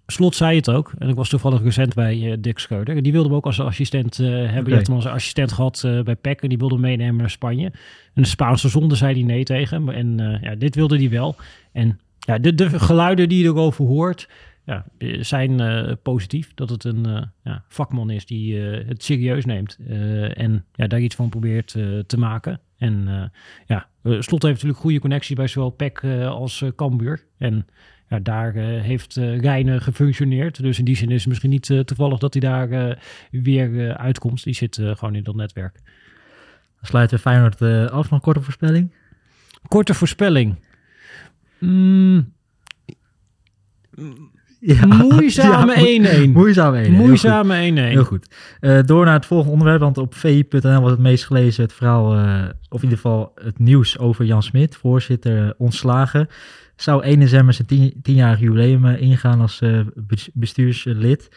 Slot 0.07 0.35
zei 0.35 0.55
het 0.55 0.69
ook. 0.69 0.93
En 0.97 1.09
ik 1.09 1.15
was 1.15 1.29
toevallig 1.29 1.63
recent 1.63 1.93
bij 1.93 2.17
uh, 2.17 2.33
Dick 2.39 2.59
Scheuder. 2.59 3.03
Die 3.03 3.11
wilde 3.11 3.27
hem 3.27 3.37
ook 3.37 3.45
als 3.45 3.59
assistent 3.59 4.19
uh, 4.19 4.27
hebben. 4.27 4.73
Okay. 4.73 4.79
Je 4.79 4.85
hem 4.85 4.95
als 4.95 5.05
assistent 5.05 5.51
gehad 5.51 5.81
bij 6.03 6.15
Peck. 6.15 6.41
En 6.41 6.49
die 6.49 6.57
wilde 6.57 6.73
hem 6.73 6.83
meenemen 6.83 7.15
naar 7.15 7.29
Spanje. 7.29 7.65
En 8.13 8.21
de 8.21 8.27
Spaanse 8.27 8.69
zonde 8.69 8.95
zei 8.95 9.13
hij 9.13 9.23
nee 9.23 9.43
tegen. 9.43 9.89
En 9.89 10.39
ja, 10.41 10.55
dit 10.55 10.75
wilde 10.75 10.97
hij 10.97 11.09
wel. 11.09 11.35
En 11.71 11.99
ja, 12.19 12.37
de, 12.37 12.55
de 12.55 12.79
geluiden 12.79 13.29
die 13.29 13.43
je 13.43 13.49
erover 13.49 13.85
hoort... 13.85 14.29
Ja, 14.65 14.85
zijn 15.19 15.61
positief. 16.03 16.53
Dat 16.53 16.69
het 16.69 16.83
een 16.83 17.29
ja, 17.43 17.63
vakman 17.67 18.09
is 18.09 18.25
die 18.25 18.57
het 18.59 19.03
serieus 19.03 19.45
neemt. 19.45 19.77
en 20.33 20.65
ja, 20.73 20.87
daar 20.87 20.99
iets 20.99 21.15
van 21.15 21.29
probeert 21.29 21.67
te 22.07 22.17
maken. 22.17 22.59
En 22.83 23.31
ja, 23.65 23.87
Slot 24.03 24.41
heeft 24.41 24.53
natuurlijk 24.53 24.79
goede 24.79 24.99
connectie 24.99 25.35
bij 25.35 25.47
zowel 25.47 25.69
PEC 25.69 26.03
als 26.27 26.63
Cambuur. 26.75 27.25
En 27.37 27.65
ja, 28.09 28.19
daar 28.19 28.55
eh, 28.55 28.81
heeft 28.81 29.15
uh, 29.15 29.39
Reine 29.39 29.81
gefunctioneerd. 29.81 30.61
Dus 30.61 30.79
in 30.79 30.85
die 30.85 30.95
zin 30.95 31.09
is 31.09 31.19
het 31.19 31.27
misschien 31.27 31.49
niet 31.49 31.65
toevallig 31.85 32.19
dat 32.19 32.33
hij 32.33 32.41
daar 32.41 32.97
weer 33.31 33.97
uitkomt. 33.97 34.43
Die 34.43 34.53
zit 34.53 34.75
gewoon 34.75 35.15
in 35.15 35.23
dat 35.23 35.35
netwerk. 35.35 35.73
Dan 36.75 36.85
sluiten 36.85 37.15
we 37.15 37.21
Feyenoord 37.21 37.61
af. 37.91 37.91
Nog 37.91 38.11
een 38.11 38.19
korte 38.19 38.41
voorspelling? 38.41 38.93
Korte 39.67 39.93
voorspelling. 39.93 40.55
Mm. 41.59 42.33
Ja, 44.71 44.85
moeizame 44.85 46.27
1-1. 46.27 46.31
moeizame 46.31 46.85
1-1. 46.87 46.91
Moeizame 46.91 47.71
1-1. 47.71 47.73
Heel 47.73 48.03
goed. 48.03 48.27
Uh, 48.61 48.79
door 48.85 49.05
naar 49.05 49.13
het 49.13 49.25
volgende 49.25 49.51
onderwerp, 49.51 49.79
want 49.81 49.97
op 49.97 50.15
vi.nl 50.15 50.81
was 50.81 50.91
het 50.91 50.99
meest 50.99 51.25
gelezen 51.25 51.63
het 51.63 51.73
verhaal, 51.73 52.15
uh, 52.15 52.43
of 52.69 52.77
in 52.77 52.89
ieder 52.89 52.97
geval 52.97 53.31
het 53.35 53.59
nieuws 53.59 53.97
over 53.97 54.25
Jan 54.25 54.43
Smit, 54.43 54.75
voorzitter 54.75 55.45
uh, 55.45 55.49
ontslagen. 55.57 56.27
Zou 56.75 57.03
1 57.03 57.19
december 57.19 57.53
zijn 57.53 57.67
tien, 57.67 57.93
tienjarig 58.01 58.39
jubileum 58.39 58.85
ingaan 58.85 59.41
als 59.41 59.61
bestuurslid. 60.33 61.29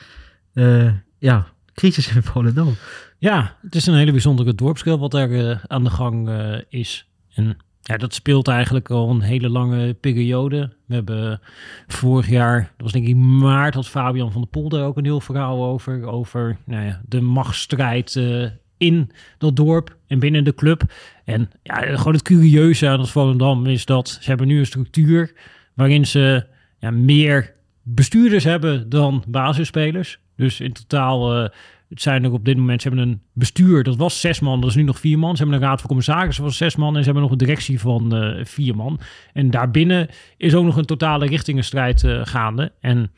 ja, 1.19 1.47
crisis 1.75 2.15
in 2.15 2.23
Volendam. 2.23 2.75
Ja, 3.19 3.57
het 3.63 3.75
is 3.75 3.87
een 3.87 3.95
hele 3.95 4.11
bijzondere 4.11 4.55
dorpskel 4.55 4.99
wat 4.99 5.11
daar 5.11 5.61
aan 5.67 5.85
de 5.85 5.91
gang 5.91 6.31
is. 6.69 7.09
En 7.35 7.57
ja, 7.87 7.97
dat 7.97 8.15
speelt 8.15 8.49
eigenlijk 8.49 8.91
al 8.91 9.11
een 9.11 9.21
hele 9.21 9.49
lange 9.49 9.95
periode. 9.95 10.73
We 10.87 10.95
hebben 10.95 11.41
vorig 11.87 12.29
jaar, 12.29 12.61
dat 12.61 12.73
was 12.77 12.93
denk 12.93 13.07
ik 13.07 13.17
maart, 13.17 13.75
had 13.75 13.89
Fabian 13.89 14.33
van 14.33 14.41
der 14.41 14.51
Polder 14.51 14.85
ook 14.85 14.97
een 14.97 15.05
heel 15.05 15.21
verhaal 15.21 15.65
over. 15.65 16.07
Over 16.07 16.57
nou 16.65 16.85
ja, 16.85 17.01
de 17.09 17.21
machtsstrijd 17.21 18.15
uh, 18.15 18.47
in 18.77 19.11
dat 19.39 19.57
dorp 19.57 19.97
en 20.07 20.19
binnen 20.19 20.45
de 20.45 20.55
club. 20.55 20.83
En 21.25 21.51
ja, 21.63 21.97
gewoon 21.97 22.13
het 22.13 22.23
curieuze 22.23 22.89
aan 22.89 23.01
het 23.01 23.11
Volendam 23.11 23.67
is 23.67 23.85
dat 23.85 24.09
ze 24.09 24.29
hebben 24.29 24.47
nu 24.47 24.59
een 24.59 24.67
structuur 24.67 25.33
waarin 25.75 26.07
ze 26.07 26.47
ja, 26.79 26.91
meer 26.91 27.55
bestuurders 27.83 28.45
hebben 28.45 28.89
dan 28.89 29.25
basisspelers. 29.29 30.19
Dus 30.37 30.61
in 30.61 30.73
totaal 30.73 31.43
uh, 31.43 31.49
het 31.89 32.03
zijn 32.03 32.25
er 32.25 32.33
op 32.33 32.45
dit 32.45 32.57
moment, 32.57 32.83
ze 32.83 32.89
hebben 32.89 33.09
een 33.09 33.21
bestuur, 33.33 33.83
dat 33.83 33.97
was 33.97 34.21
zes 34.21 34.41
man, 34.41 34.61
dat 34.61 34.71
is 34.71 34.77
nu 34.77 34.83
nog 34.83 34.99
vier 34.99 35.19
man. 35.19 35.37
Ze 35.37 35.43
hebben 35.43 35.61
een 35.61 35.69
raad 35.69 35.79
van 35.79 35.89
commissarissen 35.89 36.45
van 36.45 36.53
zes 36.53 36.77
man 36.77 36.93
en 36.95 36.99
ze 36.99 37.05
hebben 37.05 37.23
nog 37.23 37.33
een 37.33 37.39
directie 37.39 37.81
van 37.81 38.17
uh, 38.17 38.45
vier 38.45 38.77
man. 38.77 39.01
En 39.33 39.51
daarbinnen 39.51 40.09
is 40.37 40.55
ook 40.55 40.65
nog 40.65 40.77
een 40.77 40.85
totale 40.85 41.27
richtingenstrijd 41.27 42.03
uh, 42.03 42.21
gaande. 42.25 42.73
En 42.81 43.13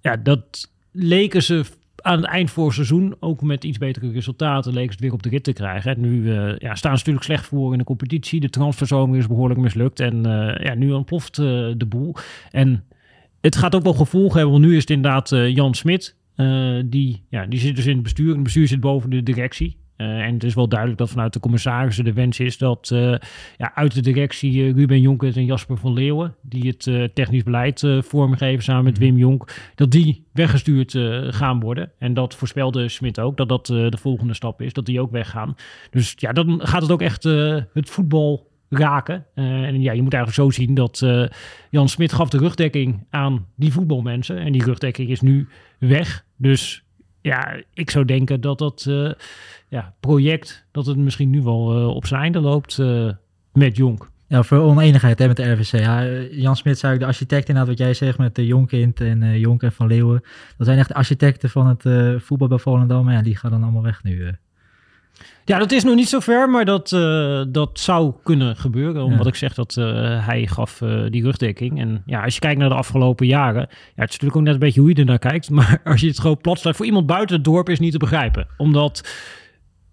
ja, 0.00 0.16
dat 0.16 0.70
leken 0.92 1.42
ze 1.42 1.64
aan 1.96 2.16
het 2.16 2.26
eind 2.26 2.50
voor 2.50 2.64
het 2.64 2.74
seizoen, 2.74 3.14
ook 3.20 3.42
met 3.42 3.64
iets 3.64 3.78
betere 3.78 4.10
resultaten, 4.10 4.72
leken 4.72 4.88
ze 4.88 4.94
het 4.94 5.00
weer 5.00 5.12
op 5.12 5.22
de 5.22 5.28
rit 5.28 5.44
te 5.44 5.52
krijgen. 5.52 5.94
En 5.94 6.00
nu 6.00 6.22
uh, 6.22 6.58
ja, 6.58 6.74
staan 6.74 6.92
ze 6.92 6.98
natuurlijk 6.98 7.24
slecht 7.24 7.46
voor 7.46 7.72
in 7.72 7.78
de 7.78 7.84
competitie. 7.84 8.40
De 8.40 8.50
transferzomer 8.50 9.18
is 9.18 9.26
behoorlijk 9.26 9.60
mislukt 9.60 10.00
en 10.00 10.22
ja, 10.62 10.74
nu 10.74 10.92
ontploft 10.92 11.36
de 11.36 11.86
boel. 11.88 12.14
En 12.50 12.84
het 13.40 13.56
gaat 13.56 13.74
ook 13.74 13.82
wel 13.82 13.94
gevolgen 13.94 14.36
hebben, 14.36 14.52
want 14.52 14.64
nu 14.64 14.74
is 14.74 14.80
het 14.80 14.90
inderdaad 14.90 15.28
Jan 15.28 15.74
Smit 15.74 16.16
uh, 16.40 16.82
die, 16.86 17.22
ja, 17.28 17.46
die 17.46 17.58
zit 17.58 17.76
dus 17.76 17.86
in 17.86 17.94
het 17.94 18.02
bestuur. 18.02 18.28
En 18.28 18.34
het 18.34 18.42
bestuur 18.42 18.68
zit 18.68 18.80
boven 18.80 19.10
de 19.10 19.22
directie. 19.22 19.76
Uh, 19.96 20.06
en 20.06 20.34
het 20.34 20.44
is 20.44 20.54
wel 20.54 20.68
duidelijk 20.68 20.98
dat 20.98 21.10
vanuit 21.10 21.32
de 21.32 21.40
commissarissen 21.40 22.04
de 22.04 22.12
wens 22.12 22.40
is 22.40 22.58
dat 22.58 22.90
uh, 22.92 23.14
ja, 23.56 23.74
uit 23.74 23.94
de 23.94 24.00
directie 24.00 24.72
Ruben 24.72 25.00
Jonker 25.00 25.36
en 25.36 25.44
Jasper 25.44 25.76
van 25.76 25.92
Leeuwen, 25.92 26.34
die 26.42 26.76
het 26.78 27.14
technisch 27.14 27.42
beleid 27.42 27.86
vormgeven 27.98 28.64
samen 28.64 28.84
met 28.84 28.98
mhm. 28.98 29.02
Wim 29.02 29.16
Jonk, 29.16 29.72
dat 29.74 29.90
die 29.90 30.24
weggestuurd 30.32 30.98
gaan 31.34 31.60
worden. 31.60 31.90
En 31.98 32.14
dat 32.14 32.34
voorspelde 32.34 32.88
Smit 32.88 33.20
ook, 33.20 33.36
dat 33.36 33.48
dat 33.48 33.66
de 33.66 33.98
volgende 34.00 34.34
stap 34.34 34.62
is, 34.62 34.72
dat 34.72 34.86
die 34.86 35.00
ook 35.00 35.10
weggaan. 35.10 35.54
Dus 35.90 36.14
ja, 36.16 36.32
dan 36.32 36.60
gaat 36.62 36.82
het 36.82 36.90
ook 36.90 37.02
echt 37.02 37.22
het 37.72 37.90
voetbal 37.90 38.50
raken. 38.68 39.26
en 39.34 39.82
ja, 39.82 39.92
je 39.92 40.02
moet 40.02 40.14
eigenlijk 40.14 40.52
zo 40.52 40.62
zien 40.62 40.74
dat 40.74 41.06
Jan 41.70 41.88
Smit 41.88 42.12
gaf 42.12 42.28
de 42.28 42.38
rugdekking 42.38 43.06
aan 43.10 43.46
die 43.56 43.72
voetbalmensen. 43.72 44.38
En 44.38 44.52
die 44.52 44.64
rugdekking 44.64 45.08
is 45.10 45.20
nu 45.20 45.48
weg. 45.78 46.26
Dus 46.38 46.84
ja, 47.20 47.62
ik 47.74 47.90
zou 47.90 48.04
denken 48.04 48.40
dat 48.40 48.58
dat 48.58 48.84
uh, 48.88 49.12
ja, 49.68 49.94
project, 50.00 50.66
dat 50.70 50.86
het 50.86 50.96
misschien 50.96 51.30
nu 51.30 51.42
wel 51.42 51.78
uh, 51.78 51.86
op 51.86 52.06
zijn 52.06 52.20
einde 52.20 52.40
loopt 52.40 52.78
uh, 52.78 53.12
met 53.52 53.76
Jonk. 53.76 54.10
Ja, 54.26 54.42
voor 54.42 54.58
oneenigheid 54.58 55.18
hè, 55.18 55.26
met 55.26 55.36
de 55.36 55.52
RVC. 55.52 55.78
Ja, 55.78 56.06
Jan 56.30 56.56
Smit 56.56 56.78
zou 56.78 56.94
ik 56.94 57.00
de 57.00 57.06
architect 57.06 57.48
inderdaad, 57.48 57.76
wat 57.76 57.86
jij 57.86 57.94
zegt 57.94 58.18
met 58.18 58.34
de 58.34 58.46
Jonkind 58.46 59.00
en 59.00 59.38
Jonk 59.38 59.62
en 59.62 59.72
Van 59.72 59.86
Leeuwen. 59.86 60.22
Dat 60.56 60.66
zijn 60.66 60.78
echt 60.78 60.88
de 60.88 60.94
architecten 60.94 61.50
van 61.50 61.66
het 61.66 61.82
voetbal 62.22 62.48
bij 62.48 62.58
Volendam. 62.58 63.10
Ja, 63.10 63.22
die 63.22 63.36
gaan 63.36 63.50
dan 63.50 63.62
allemaal 63.62 63.82
weg 63.82 64.02
nu. 64.02 64.32
Ja, 65.44 65.58
dat 65.58 65.72
is 65.72 65.84
nog 65.84 65.94
niet 65.94 66.08
zo 66.08 66.20
ver, 66.20 66.50
maar 66.50 66.64
dat, 66.64 66.92
uh, 66.92 67.42
dat 67.48 67.78
zou 67.78 68.12
kunnen 68.22 68.56
gebeuren. 68.56 69.02
Omdat 69.02 69.26
ik 69.26 69.34
zeg 69.34 69.54
dat 69.54 69.76
uh, 69.78 69.84
hij 70.26 70.46
gaf 70.46 70.80
uh, 70.80 71.10
die 71.10 71.22
rugdekking. 71.22 71.80
En 71.80 72.02
ja, 72.06 72.22
als 72.24 72.34
je 72.34 72.40
kijkt 72.40 72.58
naar 72.58 72.68
de 72.68 72.74
afgelopen 72.74 73.26
jaren. 73.26 73.66
Ja, 73.70 73.76
het 73.94 74.10
is 74.10 74.18
natuurlijk 74.18 74.36
ook 74.36 74.42
net 74.42 74.54
een 74.54 74.58
beetje 74.58 74.80
hoe 74.80 74.88
je 74.88 74.94
er 74.94 75.04
naar 75.04 75.18
kijkt. 75.18 75.50
Maar 75.58 75.80
als 75.84 76.00
je 76.00 76.06
het 76.06 76.20
gewoon 76.20 76.38
plat 76.38 76.60
voor 76.60 76.86
iemand 76.86 77.06
buiten 77.06 77.36
het 77.36 77.44
dorp 77.44 77.68
is 77.68 77.78
niet 77.78 77.92
te 77.92 77.98
begrijpen. 77.98 78.46
Omdat 78.56 79.08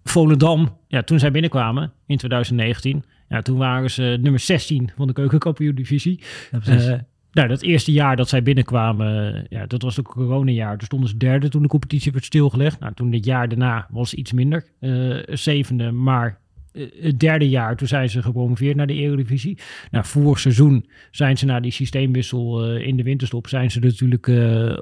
Volendam, 0.04 0.78
ja, 0.88 1.02
toen 1.02 1.20
zij 1.20 1.32
binnenkwamen 1.32 1.92
in 2.06 2.18
2019. 2.18 3.04
Ja, 3.30 3.42
toen 3.42 3.58
waren 3.58 3.92
ze 3.92 4.18
nummer 4.22 4.40
16 4.40 4.92
van 4.96 5.08
de 5.08 5.14
keukenkampioen-divisie. 5.14 6.24
Ja, 6.52 7.06
nou, 7.36 7.48
dat 7.48 7.62
eerste 7.62 7.92
jaar 7.92 8.16
dat 8.16 8.30
zij 8.30 8.44
binnenkwamen, 8.44 9.46
ja, 9.50 9.66
dat 9.66 9.82
was 9.82 9.96
het 9.96 10.08
coronajaar. 10.08 10.78
Toen 10.78 10.86
stonden 10.86 11.10
ze 11.10 11.18
derde 11.18 11.50
toen 11.50 11.62
de 11.62 11.68
competitie 11.68 12.12
werd 12.12 12.26
stilgelegd. 12.26 12.80
Nou, 12.80 12.94
toen 12.94 13.12
dit 13.12 13.26
jaar 13.26 13.48
daarna 13.50 13.88
was 13.90 14.14
iets 14.14 14.32
minder, 14.32 14.66
uh, 14.80 15.24
zevende. 15.26 15.92
Maar 15.92 16.40
uh, 16.74 16.88
het 17.02 17.20
derde 17.20 17.50
jaar, 17.50 17.76
toen 17.76 17.88
zijn 17.88 18.10
ze 18.10 18.22
gepromoveerd 18.22 18.76
naar 18.76 18.88
de 18.88 18.94
Eredivisie. 18.94 19.58
Nou, 19.92 20.06
vorig 20.06 20.40
seizoen 20.40 20.86
zijn 21.12 21.38
ze 21.38 21.46
na 21.46 21.60
die 21.60 21.72
systeemwissel 21.72 22.76
in 22.76 22.98
de 22.98 23.04
winterstop... 23.04 23.48
zijn 23.48 23.72
ze 23.72 23.80
natuurlijk 23.80 24.32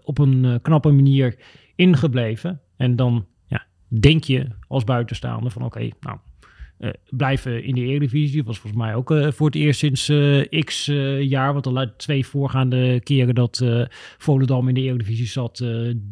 op 0.03 0.17
een 0.17 0.59
knappe 0.61 0.91
manier 0.91 1.35
ingebleven. 1.75 2.61
En 2.77 2.95
dan 2.95 3.25
ja, 3.47 3.65
denk 3.87 4.23
je 4.23 4.47
als 4.67 4.83
buitenstaander 4.83 5.51
van 5.51 5.63
oké, 5.63 5.89
nou 5.99 6.17
blijven 7.09 7.63
in 7.63 7.75
de 7.75 7.81
Eredivisie. 7.81 8.43
Was 8.43 8.59
volgens 8.59 8.81
mij 8.81 8.95
ook 8.95 9.11
uh, 9.11 9.31
voor 9.31 9.45
het 9.45 9.55
eerst 9.55 9.79
sinds 9.79 10.09
uh, 10.09 10.63
x 10.63 10.85
jaar. 11.19 11.53
Want 11.53 11.63
de 11.63 11.91
twee 11.97 12.25
voorgaande 12.25 12.99
keren 13.03 13.35
dat 13.35 13.65
Volendam 14.17 14.67
in 14.67 14.73
de 14.73 14.81
Eredivisie 14.81 15.27
zat, 15.27 15.65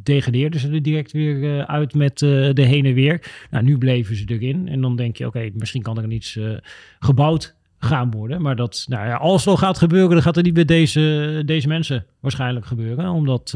degradeerden 0.04 0.60
ze 0.60 0.72
er 0.72 0.82
direct 0.82 1.12
weer 1.12 1.66
uit 1.66 1.94
met 1.94 2.20
de 2.20 2.54
heen 2.56 2.86
en 2.86 2.94
weer. 2.94 3.32
Nou, 3.52 3.64
nu 3.64 3.78
bleven 3.78 4.16
ze 4.16 4.24
erin. 4.26 4.68
En 4.68 4.82
dan 4.82 4.96
denk 4.96 5.18
je, 5.18 5.28
oké, 5.28 5.50
misschien 5.54 5.82
kan 5.82 5.98
er 5.98 6.12
iets 6.12 6.40
gebouwd 7.00 7.56
gaan 7.80 8.12
worden. 8.12 8.42
Maar 8.42 8.56
dat, 8.56 8.86
nou 8.90 9.08
ja, 9.08 9.16
als 9.16 9.48
al 9.48 9.58
gaat 9.58 9.78
gebeuren, 9.78 10.10
dan 10.10 10.22
gaat 10.22 10.36
het 10.36 10.46
niet 10.46 10.56
met 10.56 10.68
deze, 10.68 11.42
deze 11.46 11.68
mensen 11.68 12.06
waarschijnlijk 12.20 12.66
gebeuren. 12.66 13.10
Omdat 13.10 13.52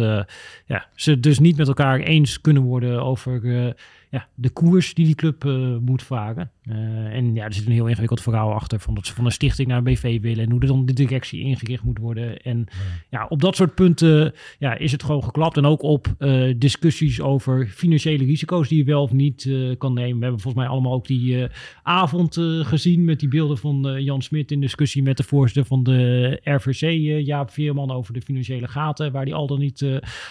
ja, 0.66 0.88
ze 0.96 1.20
dus 1.20 1.40
niet 1.40 1.58
met 1.58 1.68
elkaar 1.68 2.00
eens 2.00 2.42
kunnen 2.42 2.64
worden 2.64 3.04
over 3.04 3.74
ja, 4.16 4.28
de 4.36 4.50
koers 4.50 4.94
die 4.94 5.06
die 5.06 5.16
club 5.16 5.44
uh, 5.44 5.78
moet 5.78 6.04
varen. 6.04 6.52
Uh, 6.64 6.76
en 7.16 7.36
ja, 7.36 7.44
er 7.44 7.54
zit 7.54 7.66
een 7.66 7.72
heel 7.72 7.88
ingewikkeld 7.88 8.22
verhaal 8.22 8.54
achter 8.54 8.80
van 8.80 8.94
dat 8.94 9.06
ze 9.06 9.14
van 9.14 9.26
een 9.26 9.32
stichting 9.32 9.68
naar 9.68 9.78
een 9.78 9.84
BV 9.84 10.22
willen 10.22 10.44
en 10.44 10.52
hoe 10.52 10.60
er 10.60 10.68
dan 10.68 10.86
de 10.86 10.94
directie 10.94 11.42
ingericht 11.42 11.84
moet 11.84 11.98
worden. 11.98 12.42
En 12.42 12.68
ja, 12.70 12.76
ja 13.10 13.26
op 13.30 13.42
dat 13.42 13.56
soort 13.56 13.76
punten 13.76 14.34
ja, 14.60 14.78
is 14.78 14.92
het 14.92 15.04
gewoon 15.04 15.24
geklapt. 15.24 15.58
En 15.58 15.66
ook 15.66 15.82
op 15.82 16.16
uh, 16.20 16.54
discussies 16.58 17.22
over 17.22 17.68
financiële 17.68 18.26
risico's 18.26 18.68
die 18.68 18.78
je 18.78 18.84
wel 18.84 19.02
of 19.02 19.12
niet 19.12 19.50
kan 19.78 19.94
nemen. 19.94 20.18
We 20.18 20.24
hebben 20.24 20.42
volgens 20.42 20.64
mij 20.64 20.72
allemaal 20.72 20.94
ook 20.94 21.08
die 21.08 21.48
avond 21.84 22.38
gezien 22.62 23.06
met 23.06 23.20
die 23.20 23.30
beelden 23.30 23.58
van 23.58 24.04
Jan 24.04 24.22
Smit 24.22 24.52
in 24.52 24.62
discussie 24.62 25.04
met 25.04 25.18
de 25.18 25.24
voorzitter 25.24 25.66
van 25.66 25.84
de 25.84 26.40
RVC, 26.44 26.82
Jaap 27.26 27.50
Veerman, 27.50 27.92
over 27.92 28.14
de 28.14 28.22
financiële 28.22 28.68
gaten, 28.68 29.12
waar 29.12 29.26
die 29.26 29.34
al 29.34 29.48
dan 29.48 29.60
niet 29.60 29.86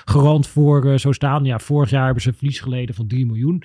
garant 0.04 0.46
voor 0.46 0.98
zou 0.98 1.14
staan. 1.14 1.44
Ja, 1.44 1.58
vorig 1.58 1.90
jaar 1.90 2.04
hebben 2.04 2.22
ze 2.22 2.32
verlies 2.32 2.60
geleden 2.60 2.94
van 2.94 3.06
3 3.06 3.26
miljoen 3.26 3.62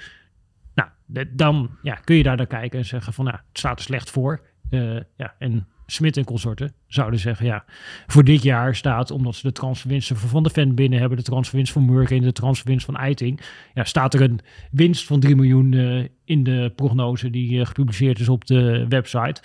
dan 1.30 1.70
ja, 1.82 1.94
kun 1.94 2.16
je 2.16 2.24
daar 2.24 2.38
naar 2.38 2.48
kijken 2.48 2.80
en 2.80 2.86
zeggen 2.86 3.14
van, 3.14 3.26
nou, 3.26 3.38
het 3.38 3.58
staat 3.58 3.78
er 3.80 3.86
slecht 3.86 4.10
voor. 4.10 4.42
Uh, 4.70 5.00
ja, 5.16 5.36
en 5.40 5.68
Smit 5.92 6.18
en 6.18 6.24
consorten 6.24 6.74
zouden 6.88 7.20
zeggen, 7.20 7.46
ja, 7.46 7.64
voor 8.08 8.24
dit 8.24 8.44
jaar 8.44 8.76
staat, 8.76 9.12
omdat 9.12 9.36
ze 9.36 9.48
de 9.48 9.54
transferwinsten 9.54 10.18
van 10.18 10.44
de 10.44 10.50
Ven 10.50 10.76
binnen 10.76 11.00
hebben, 11.00 11.18
de 11.18 11.24
transferwinst 11.24 11.72
van 11.72 11.86
Murken 11.86 12.18
en 12.18 12.24
de 12.24 12.32
transferwinst 12.32 12.86
van 12.86 12.96
Eiting, 12.96 13.42
ja, 13.74 13.84
staat 13.84 14.14
er 14.14 14.22
een 14.22 14.40
winst 14.72 15.06
van 15.06 15.20
3 15.20 15.36
miljoen 15.36 15.72
uh, 15.72 16.06
in 16.26 16.44
de 16.44 16.72
prognose 16.76 17.30
die 17.30 17.60
uh, 17.60 17.66
gepubliceerd 17.66 18.20
is 18.20 18.30
op 18.30 18.46
de 18.46 18.86
website. 18.88 19.42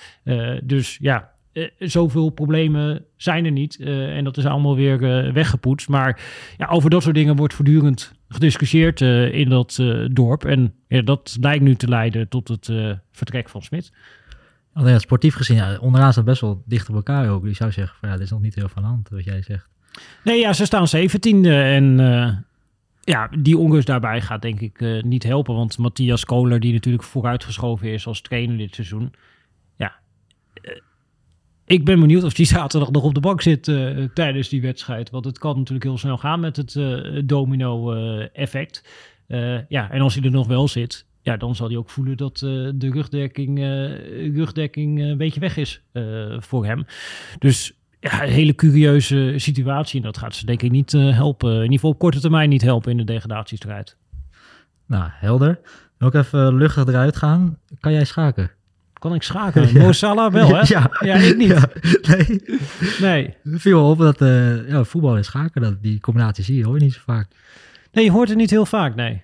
dus 0.65 0.99
ja, 1.01 1.34
zoveel 1.79 2.31
problemen 2.31 3.05
zijn 3.17 3.45
er 3.45 3.51
niet. 3.51 3.81
en 3.81 4.25
dat 4.25 4.37
is 4.37 4.47
allemaal 4.47 4.77
weer 4.77 4.99
weggepoetst. 5.33 5.89
Maar 5.89 6.21
ja, 6.57 6.67
over 6.67 6.91
dat 6.91 7.03
soort 7.03 7.15
dingen 7.15 7.37
wordt 7.37 7.55
voortdurend 7.55 8.13
gediscussieerd 8.29 9.01
in 9.31 9.49
dat 9.49 9.83
dorp. 10.11 10.45
En 10.45 10.75
ja, 10.89 11.03
dat 11.03 11.37
lijkt 11.41 11.65
nu 11.65 11.75
te 11.75 11.89
leiden 11.89 12.29
tot 12.29 12.49
het 12.49 12.71
vertrek 13.13 13.49
van 13.49 13.63
Smit. 13.63 13.93
Alleen 14.73 15.01
sportief 15.01 15.35
gezien, 15.35 15.57
ja, 15.57 15.79
onderaan 15.81 16.13
staat 16.13 16.25
best 16.25 16.41
wel 16.41 16.63
dicht 16.67 16.89
op 16.89 16.95
elkaar 16.95 17.31
ook. 17.31 17.45
Die 17.45 17.55
zou 17.55 17.73
zeggen, 17.73 17.97
van, 18.01 18.09
ja, 18.09 18.15
er 18.15 18.21
is 18.21 18.31
nog 18.31 18.41
niet 18.41 18.55
heel 18.55 18.69
van 18.69 18.83
hand, 18.83 19.09
wat 19.09 19.25
jij 19.25 19.43
zegt. 19.43 19.69
Nee, 20.25 20.41
ja, 20.41 20.53
ze 20.53 20.65
staan 20.65 20.89
zeventiende 20.89 21.63
en 21.63 21.97
ja, 23.01 23.31
die 23.39 23.59
onrust 23.59 23.87
daarbij 23.87 24.21
gaat 24.21 24.43
denk 24.43 24.61
ik 24.61 25.03
niet 25.03 25.23
helpen. 25.23 25.55
Want 25.55 25.79
Matthias 25.79 26.25
Kohler, 26.25 26.61
die 26.61 26.73
natuurlijk 26.73 27.05
vooruitgeschoven 27.05 27.93
is 27.93 28.07
als 28.07 28.21
trainer 28.21 28.57
dit 28.57 28.75
seizoen, 28.75 29.13
ik 31.67 31.85
ben 31.85 32.01
benieuwd 32.01 32.25
of 32.25 32.33
die 32.33 32.47
zaterdag 32.47 32.91
nog 32.91 33.03
op 33.03 33.15
de 33.15 33.21
bank 33.21 33.43
zit 33.43 33.69
uh, 33.69 34.05
tijdens 34.15 34.49
die 34.49 34.63
wedstrijd. 34.63 35.11
Want 35.11 35.25
het 35.25 35.39
kan 35.39 35.57
natuurlijk 35.57 35.85
heel 35.85 35.99
snel 35.99 36.19
gaan 36.19 36.41
met 36.41 36.57
het 36.57 36.75
uh, 36.75 37.23
domino-effect. 37.25 38.85
ja, 39.69 39.91
en 39.91 40.01
als 40.01 40.15
hij 40.15 40.25
er 40.25 40.31
nog 40.31 40.47
wel 40.47 40.69
zit, 40.69 41.07
ja, 41.23 41.37
dan 41.37 41.55
zal 41.55 41.69
hij 41.69 41.77
ook 41.77 41.91
voelen 41.91 42.17
dat 42.17 42.39
de 42.39 42.91
rugdekking, 42.93 43.59
rugdekking 44.35 45.01
een 45.01 45.17
beetje 45.17 45.41
weg 45.41 45.57
is 45.57 45.83
voor 46.39 46.67
hem. 46.67 46.87
Dus 47.39 47.73
ja, 48.01 48.23
een 48.23 48.29
hele 48.29 48.55
curieuze 48.55 49.35
situatie. 49.37 50.01
En 50.01 50.07
dat 50.07 50.19
gaat 50.19 50.35
ze 50.35 50.47
denk 50.47 50.63
ik 50.63 50.71
niet 50.71 50.93
helpen. 50.93 51.51
In 51.51 51.63
ieder 51.63 51.73
geval 51.73 51.91
op 51.91 51.99
korte 51.99 52.21
termijn 52.21 52.49
niet 52.49 52.63
helpen 52.63 52.91
in 52.91 52.97
de 52.97 53.05
degradatiestrijd. 53.05 53.97
Nou, 54.87 55.09
helder. 55.11 55.61
Ook 55.99 56.15
even 56.15 56.55
luchtig 56.57 56.87
eruit 56.87 57.17
gaan. 57.17 57.59
Kan 57.81 57.93
jij 57.93 58.05
schaken? 58.05 58.51
Kan 59.05 59.15
ik 59.15 59.23
schaken? 59.23 59.69
Ja. 59.73 59.83
Mo 59.83 59.93
Salah 59.93 60.33
wel, 60.33 60.49
hè? 60.49 60.63
Ja, 60.67 60.91
ja 61.01 61.15
ik 61.15 61.37
niet. 61.37 61.49
Ja. 61.49 61.69
Nee. 62.09 62.43
nee. 63.01 63.35
Het 63.43 63.61
viel 63.61 63.91
op 63.91 63.99
dat 63.99 64.21
uh, 64.21 64.69
ja, 64.69 64.85
voetbal 64.85 65.17
en 65.17 65.25
schaken, 65.25 65.63
dat, 65.63 65.83
die 65.83 66.01
combinatie 66.01 66.45
zie 66.45 66.57
je 66.57 66.65
hoor 66.65 66.79
je 66.79 66.85
niet 66.85 66.93
zo 66.93 67.01
vaak. 67.05 67.29
Nee, 67.93 68.05
je 68.05 68.11
hoort 68.11 68.29
het 68.29 68.37
niet 68.37 68.51
heel 68.51 68.67
vaak, 68.67 68.95
nee. 68.95 69.23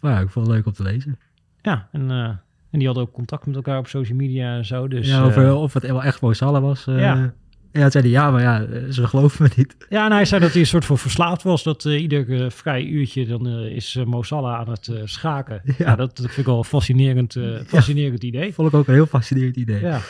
Maar 0.00 0.12
ja, 0.12 0.20
ik 0.20 0.30
vond 0.30 0.46
het 0.46 0.54
leuk 0.54 0.66
om 0.66 0.72
te 0.72 0.82
lezen. 0.82 1.18
Ja, 1.62 1.88
en, 1.92 2.10
uh, 2.10 2.24
en 2.70 2.78
die 2.78 2.86
hadden 2.86 3.04
ook 3.04 3.12
contact 3.12 3.46
met 3.46 3.54
elkaar 3.54 3.78
op 3.78 3.86
social 3.86 4.16
media 4.16 4.56
en 4.56 4.64
zo. 4.64 4.88
Dus, 4.88 5.08
ja, 5.08 5.26
of, 5.26 5.36
uh, 5.36 5.62
of 5.62 5.72
het 5.72 5.82
wel 5.82 6.02
echt 6.02 6.20
Mo 6.20 6.32
Salah 6.32 6.62
was. 6.62 6.84
ja. 6.84 7.34
Ja, 7.78 7.90
zei 7.90 8.04
hij, 8.04 8.12
ja, 8.12 8.30
maar 8.30 8.42
ja, 8.42 8.66
ze 8.90 9.06
geloven 9.06 9.42
me 9.42 9.50
niet. 9.56 9.76
Ja, 9.88 10.04
en 10.04 10.12
hij 10.12 10.24
zei 10.24 10.40
dat 10.40 10.50
hij 10.50 10.60
een 10.60 10.66
soort 10.66 10.84
van 10.84 10.98
verslaafd 10.98 11.42
was. 11.42 11.62
Dat 11.62 11.84
uh, 11.84 12.02
ieder 12.02 12.28
uh, 12.28 12.50
vrij 12.50 12.84
uurtje, 12.84 13.26
dan 13.26 13.48
uh, 13.48 13.76
is 13.76 13.98
Mo 14.04 14.22
Salah 14.22 14.58
aan 14.58 14.70
het 14.70 14.90
schaken. 15.04 15.60
Ja. 15.64 15.74
ja. 15.78 15.96
dat, 15.96 16.12
vind 16.14 16.36
ik 16.36 16.44
wel 16.44 16.58
een 16.58 16.64
fascinerend, 16.64 17.36
fascinerend 17.66 18.22
ja, 18.22 18.28
idee. 18.28 18.54
Vond 18.54 18.68
ik 18.68 18.74
ook 18.74 18.86
een 18.86 18.94
heel 18.94 19.06
fascinerend 19.06 19.56
idee. 19.56 19.80
Ja. 19.80 20.00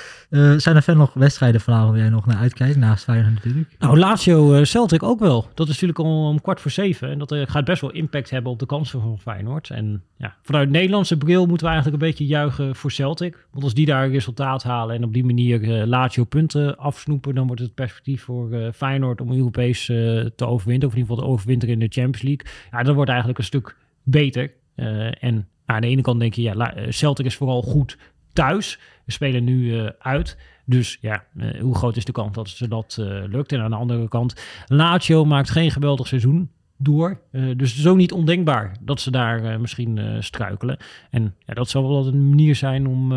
zijn 0.59 0.77
er 0.77 0.83
verder 0.83 0.97
nog 0.97 1.15
wedstrijden 1.15 1.61
vanavond 1.61 1.91
waar 1.91 2.01
jij 2.01 2.09
nog 2.09 2.27
naar 2.27 2.37
uitkijkt, 2.37 2.77
naast 2.77 3.05
Feyenoord 3.05 3.35
natuurlijk? 3.35 3.69
Nou, 3.79 3.99
Lazio 3.99 4.65
Celtic 4.65 5.03
ook 5.03 5.19
wel. 5.19 5.49
Dat 5.55 5.67
is 5.69 5.73
natuurlijk 5.73 5.99
al 5.99 6.29
om 6.29 6.41
kwart 6.41 6.61
voor 6.61 6.71
zeven. 6.71 7.11
En 7.11 7.19
dat 7.19 7.35
gaat 7.45 7.65
best 7.65 7.81
wel 7.81 7.91
impact 7.91 8.31
hebben 8.31 8.53
op 8.53 8.59
de 8.59 8.67
kansen 8.67 9.01
van 9.01 9.19
Feyenoord. 9.19 9.71
En 9.71 10.03
ja, 10.17 10.35
vanuit 10.43 10.71
Nederlandse 10.71 11.17
bril 11.17 11.47
moeten 11.47 11.67
we 11.67 11.73
eigenlijk 11.73 12.03
een 12.03 12.09
beetje 12.09 12.27
juichen 12.27 12.77
voor 12.77 12.91
Celtic. 12.91 13.47
Want 13.51 13.65
als 13.65 13.75
die 13.75 13.87
daar 13.87 14.05
een 14.05 14.11
resultaat 14.11 14.63
halen 14.63 14.97
en 14.97 15.05
op 15.05 15.13
die 15.13 15.25
manier 15.25 15.87
Lazio 15.87 16.25
punten 16.25 16.77
afsnoepen, 16.79 17.35
dan 17.35 17.47
wordt 17.55 17.71
het 17.71 17.87
perspectief 17.87 18.23
voor 18.23 18.53
uh, 18.53 18.73
Feyenoord 18.73 19.21
om 19.21 19.33
Europees 19.33 19.89
uh, 19.89 19.97
te 20.37 20.47
overwinnen, 20.47 20.89
of 20.89 20.95
in 20.95 21.01
ieder 21.01 21.15
geval 21.15 21.17
te 21.17 21.33
overwinteren 21.33 21.75
in 21.75 21.81
de 21.81 22.01
Champions 22.01 22.23
League. 22.23 22.47
Ja, 22.71 22.83
dat 22.83 22.95
wordt 22.95 23.11
eigenlijk 23.11 23.39
een 23.39 23.45
stuk 23.45 23.77
beter. 24.03 24.53
Uh, 24.77 25.23
en 25.25 25.49
aan 25.65 25.81
de 25.81 25.87
ene 25.87 26.03
kant 26.03 26.21
denk 26.21 26.35
je, 26.35 26.43
ja, 26.43 26.75
Celtic 26.89 27.27
is 27.27 27.37
vooral 27.37 27.63
goed 27.63 27.99
thuis. 28.33 28.79
We 29.05 29.13
spelen 29.13 29.45
nu 29.45 29.89
uit. 29.99 30.39
Dus 30.65 30.99
ja, 31.01 31.25
hoe 31.61 31.75
groot 31.75 31.97
is 31.97 32.05
de 32.05 32.13
kans 32.13 32.35
dat 32.35 32.49
ze 32.49 32.69
dat 32.69 32.97
lukt? 33.27 33.53
En 33.53 33.61
aan 33.61 33.71
de 33.71 33.77
andere 33.77 34.09
kant, 34.09 34.45
Lazio 34.67 35.25
maakt 35.25 35.51
geen 35.51 35.71
geweldig 35.71 36.07
seizoen 36.07 36.51
door. 36.77 37.21
dus 37.57 37.87
ook 37.87 37.97
niet 37.97 38.13
ondenkbaar 38.13 38.77
dat 38.81 39.01
ze 39.01 39.11
daar 39.11 39.61
misschien 39.61 40.23
struikelen. 40.23 40.77
En 41.11 41.35
ja, 41.39 41.55
dat 41.55 41.69
zal 41.69 41.89
wel 41.89 42.07
een 42.07 42.29
manier 42.29 42.55
zijn 42.55 42.87
om 42.87 43.13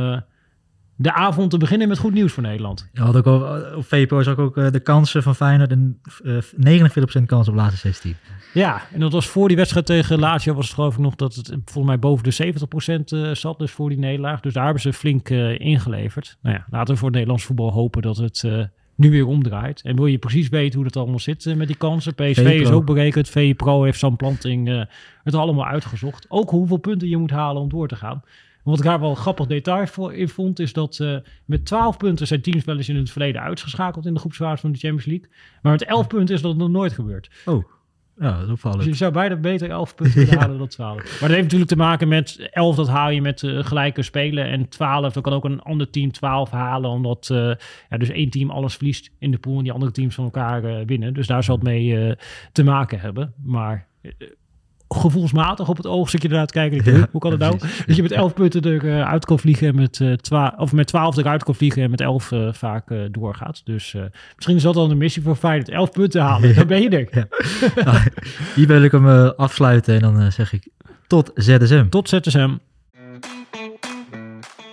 de 0.99 1.13
avond 1.13 1.51
te 1.51 1.57
beginnen 1.57 1.87
met 1.87 1.97
goed 1.97 2.13
nieuws 2.13 2.33
voor 2.33 2.43
Nederland. 2.43 2.89
Ja, 2.93 3.03
had 3.03 3.15
ook 3.15 3.25
op 3.75 3.85
VPO 3.85 4.21
zag 4.21 4.33
ik 4.33 4.39
ook 4.39 4.57
uh, 4.57 4.71
de 4.71 4.79
kansen 4.79 5.23
van 5.23 5.35
Feyenoord. 5.35 5.71
Een, 5.71 6.01
uh, 6.23 7.21
49% 7.21 7.25
kans 7.25 7.47
op 7.47 7.55
laatste 7.55 7.79
16. 7.79 8.15
Ja, 8.53 8.81
en 8.93 8.99
dat 8.99 9.11
was 9.11 9.27
voor 9.27 9.47
die 9.47 9.57
wedstrijd 9.57 9.85
tegen 9.85 10.19
Lazio 10.19 10.53
was 10.53 10.65
het 10.65 10.75
geloof 10.75 10.93
ik 10.93 10.99
nog 10.99 11.15
dat 11.15 11.35
het 11.35 11.47
volgens 11.47 11.85
mij 11.85 11.99
boven 11.99 12.23
de 12.23 12.53
70% 12.93 12.99
uh, 13.13 13.33
zat. 13.33 13.59
Dus 13.59 13.71
voor 13.71 13.89
die 13.89 13.97
nederlaag. 13.97 14.39
Dus 14.39 14.53
daar 14.53 14.63
hebben 14.63 14.81
ze 14.81 14.93
flink 14.93 15.29
ingeleverd. 15.29 16.37
Nou 16.41 16.55
ja, 16.55 16.65
laten 16.69 16.93
we 16.93 16.99
voor 16.99 17.07
het 17.07 17.15
Nederlands 17.15 17.45
voetbal 17.45 17.71
hopen 17.71 18.01
dat 18.01 18.17
het 18.17 18.43
nu 18.95 19.11
weer 19.11 19.27
omdraait. 19.27 19.81
En 19.81 19.95
wil 19.95 20.05
je 20.05 20.17
precies 20.17 20.49
weten 20.49 20.75
hoe 20.75 20.83
dat 20.83 20.97
allemaal 20.97 21.19
zit 21.19 21.55
met 21.55 21.67
die 21.67 21.77
kansen? 21.77 22.15
PSV 22.15 22.59
is 22.61 22.69
ook 22.69 22.85
berekend. 22.85 23.29
VE 23.29 23.53
Pro 23.57 23.83
heeft 23.83 23.99
zo'n 23.99 24.15
planting 24.15 24.87
het 25.23 25.35
allemaal 25.35 25.65
uitgezocht. 25.65 26.25
Ook 26.29 26.49
hoeveel 26.49 26.77
punten 26.77 27.09
je 27.09 27.17
moet 27.17 27.31
halen 27.31 27.61
om 27.61 27.69
door 27.69 27.87
te 27.87 27.95
gaan. 27.95 28.23
Wat 28.69 28.77
ik 28.77 28.83
daar 28.83 28.99
wel 28.99 29.09
een 29.09 29.15
grappig 29.15 29.45
detail 29.45 29.87
voor 29.87 30.13
in 30.13 30.29
vond, 30.29 30.59
is 30.59 30.73
dat 30.73 30.99
uh, 31.01 31.17
met 31.45 31.65
12 31.65 31.97
punten 31.97 32.27
zijn 32.27 32.41
teams 32.41 32.63
wel 32.63 32.77
eens 32.77 32.89
in 32.89 32.95
het 32.95 33.09
verleden 33.09 33.41
uitgeschakeld 33.41 34.05
in 34.05 34.13
de 34.13 34.19
groepsfase 34.19 34.61
van 34.61 34.71
de 34.71 34.77
Champions 34.77 35.05
League. 35.05 35.29
Maar 35.61 35.71
met 35.71 35.83
11 35.83 36.07
punten 36.07 36.35
is 36.35 36.41
dat 36.41 36.57
nog 36.57 36.69
nooit 36.69 36.93
gebeurd. 36.93 37.29
Oh. 37.45 37.63
Ja, 38.19 38.39
dat 38.39 38.49
opvallend. 38.49 38.81
Dus 38.81 38.89
je 38.89 38.95
zou 38.95 39.11
bijna 39.11 39.35
beter 39.35 39.69
11 39.69 39.95
punten 39.95 40.25
ja. 40.27 40.37
halen 40.37 40.57
dan 40.57 40.67
12. 40.67 40.95
Maar 40.95 41.05
dat 41.19 41.29
heeft 41.29 41.41
natuurlijk 41.41 41.69
te 41.69 41.75
maken 41.75 42.07
met 42.07 42.49
11, 42.51 42.75
dat 42.75 42.87
haal 42.87 43.09
je 43.09 43.21
met 43.21 43.41
uh, 43.41 43.63
gelijke 43.63 44.01
spelen. 44.01 44.49
En 44.49 44.69
12, 44.69 45.13
dan 45.13 45.23
kan 45.23 45.33
ook 45.33 45.45
een 45.45 45.61
ander 45.61 45.89
team 45.89 46.11
12 46.11 46.49
halen. 46.49 46.89
Omdat 46.89 47.29
uh, 47.31 47.37
ja, 47.89 47.97
dus 47.97 48.09
één 48.09 48.29
team 48.29 48.49
alles 48.49 48.75
verliest 48.75 49.11
in 49.19 49.31
de 49.31 49.37
pool 49.37 49.57
en 49.57 49.63
die 49.63 49.71
andere 49.71 49.91
teams 49.91 50.15
van 50.15 50.23
elkaar 50.23 50.63
uh, 50.63 50.85
winnen. 50.85 51.13
Dus 51.13 51.27
daar 51.27 51.43
zal 51.43 51.55
het 51.55 51.63
mee 51.63 52.15
te 52.51 52.63
maken 52.63 52.99
hebben. 52.99 53.33
Maar 53.43 53.87
gevoelsmatig 54.89 55.69
op 55.69 55.77
het 55.77 55.87
oog 55.87 56.09
zit 56.09 56.21
je 56.21 56.29
eruit 56.29 56.51
kijken. 56.51 56.93
Ja, 56.93 57.07
hoe 57.11 57.21
kan 57.21 57.31
het 57.31 57.39
nou? 57.39 57.57
Dat 57.85 57.95
je 57.95 58.01
met 58.01 58.11
11 58.11 58.33
punten 58.33 58.65
eruit 58.65 59.25
kan 59.25 59.39
vliegen 59.39 59.67
en 59.67 59.75
met, 59.75 59.99
uh, 59.99 60.13
twa 60.13 60.55
of 60.57 60.71
met 60.71 60.87
12 60.87 61.17
eruit 61.17 61.43
kan 61.43 61.55
vliegen 61.55 61.83
en 61.83 61.89
met 61.89 62.01
11 62.01 62.31
uh, 62.31 62.53
vaak 62.53 62.89
uh, 62.89 63.01
doorgaat. 63.11 63.61
Dus 63.63 63.95
misschien 64.35 64.55
is 64.55 64.63
dat 64.63 64.73
dan 64.73 64.91
een 64.91 64.97
missie 64.97 65.23
voor 65.23 65.35
Feyenoord. 65.35 65.69
11 65.69 65.91
punten 65.91 66.21
halen, 66.21 66.55
dan 66.55 66.67
ben 66.67 66.81
je 66.81 66.89
er. 66.89 67.07
Ja. 67.11 67.27
nou, 67.83 67.97
hier 68.55 68.67
wil 68.67 68.83
ik 68.83 68.91
hem 68.91 69.07
afsluiten 69.27 69.95
en 69.95 70.01
dan 70.01 70.31
zeg 70.31 70.53
ik 70.53 70.67
tot 71.07 71.31
ZSM. 71.35 71.89
Tot 71.89 72.09
ZSM. 72.09 72.49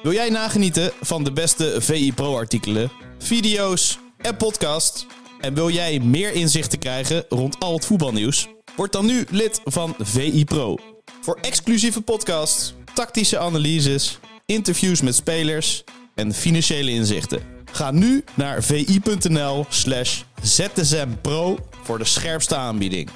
Wil 0.03 0.13
jij 0.13 0.31
nagenieten 0.31 0.91
van 1.01 1.25
de 1.25 1.33
beste 1.33 1.77
VI 1.79 2.13
Pro 2.13 2.37
artikelen, 2.37 2.91
video's 3.19 3.99
en 4.17 4.37
podcast? 4.37 5.07
En 5.41 5.55
wil 5.55 5.71
jij 5.71 6.01
meer 6.01 6.33
inzichten 6.33 6.79
krijgen 6.79 7.25
rond 7.29 7.61
al 7.61 7.75
het 7.75 7.87
voetbalnieuws? 7.87 8.49
Word 8.77 8.93
dan 8.93 9.07
nu 9.07 9.25
lid 9.31 9.61
van 9.65 9.95
VI 9.99 10.45
Pro. 10.45 10.77
Voor 11.21 11.39
exclusieve 11.41 12.01
podcasts, 12.01 12.75
tactische 12.95 13.39
analyses, 13.39 14.19
interviews 14.47 15.01
met 15.01 15.15
spelers 15.15 15.85
en 16.15 16.33
financiële 16.33 16.91
inzichten. 16.91 17.43
Ga 17.73 17.91
nu 17.91 18.25
naar 18.35 18.63
vi.nl 18.63 19.67
slash 19.69 20.23
zsmpro 20.43 21.59
voor 21.83 21.99
de 21.99 22.05
scherpste 22.05 22.57
aanbieding. 22.57 23.11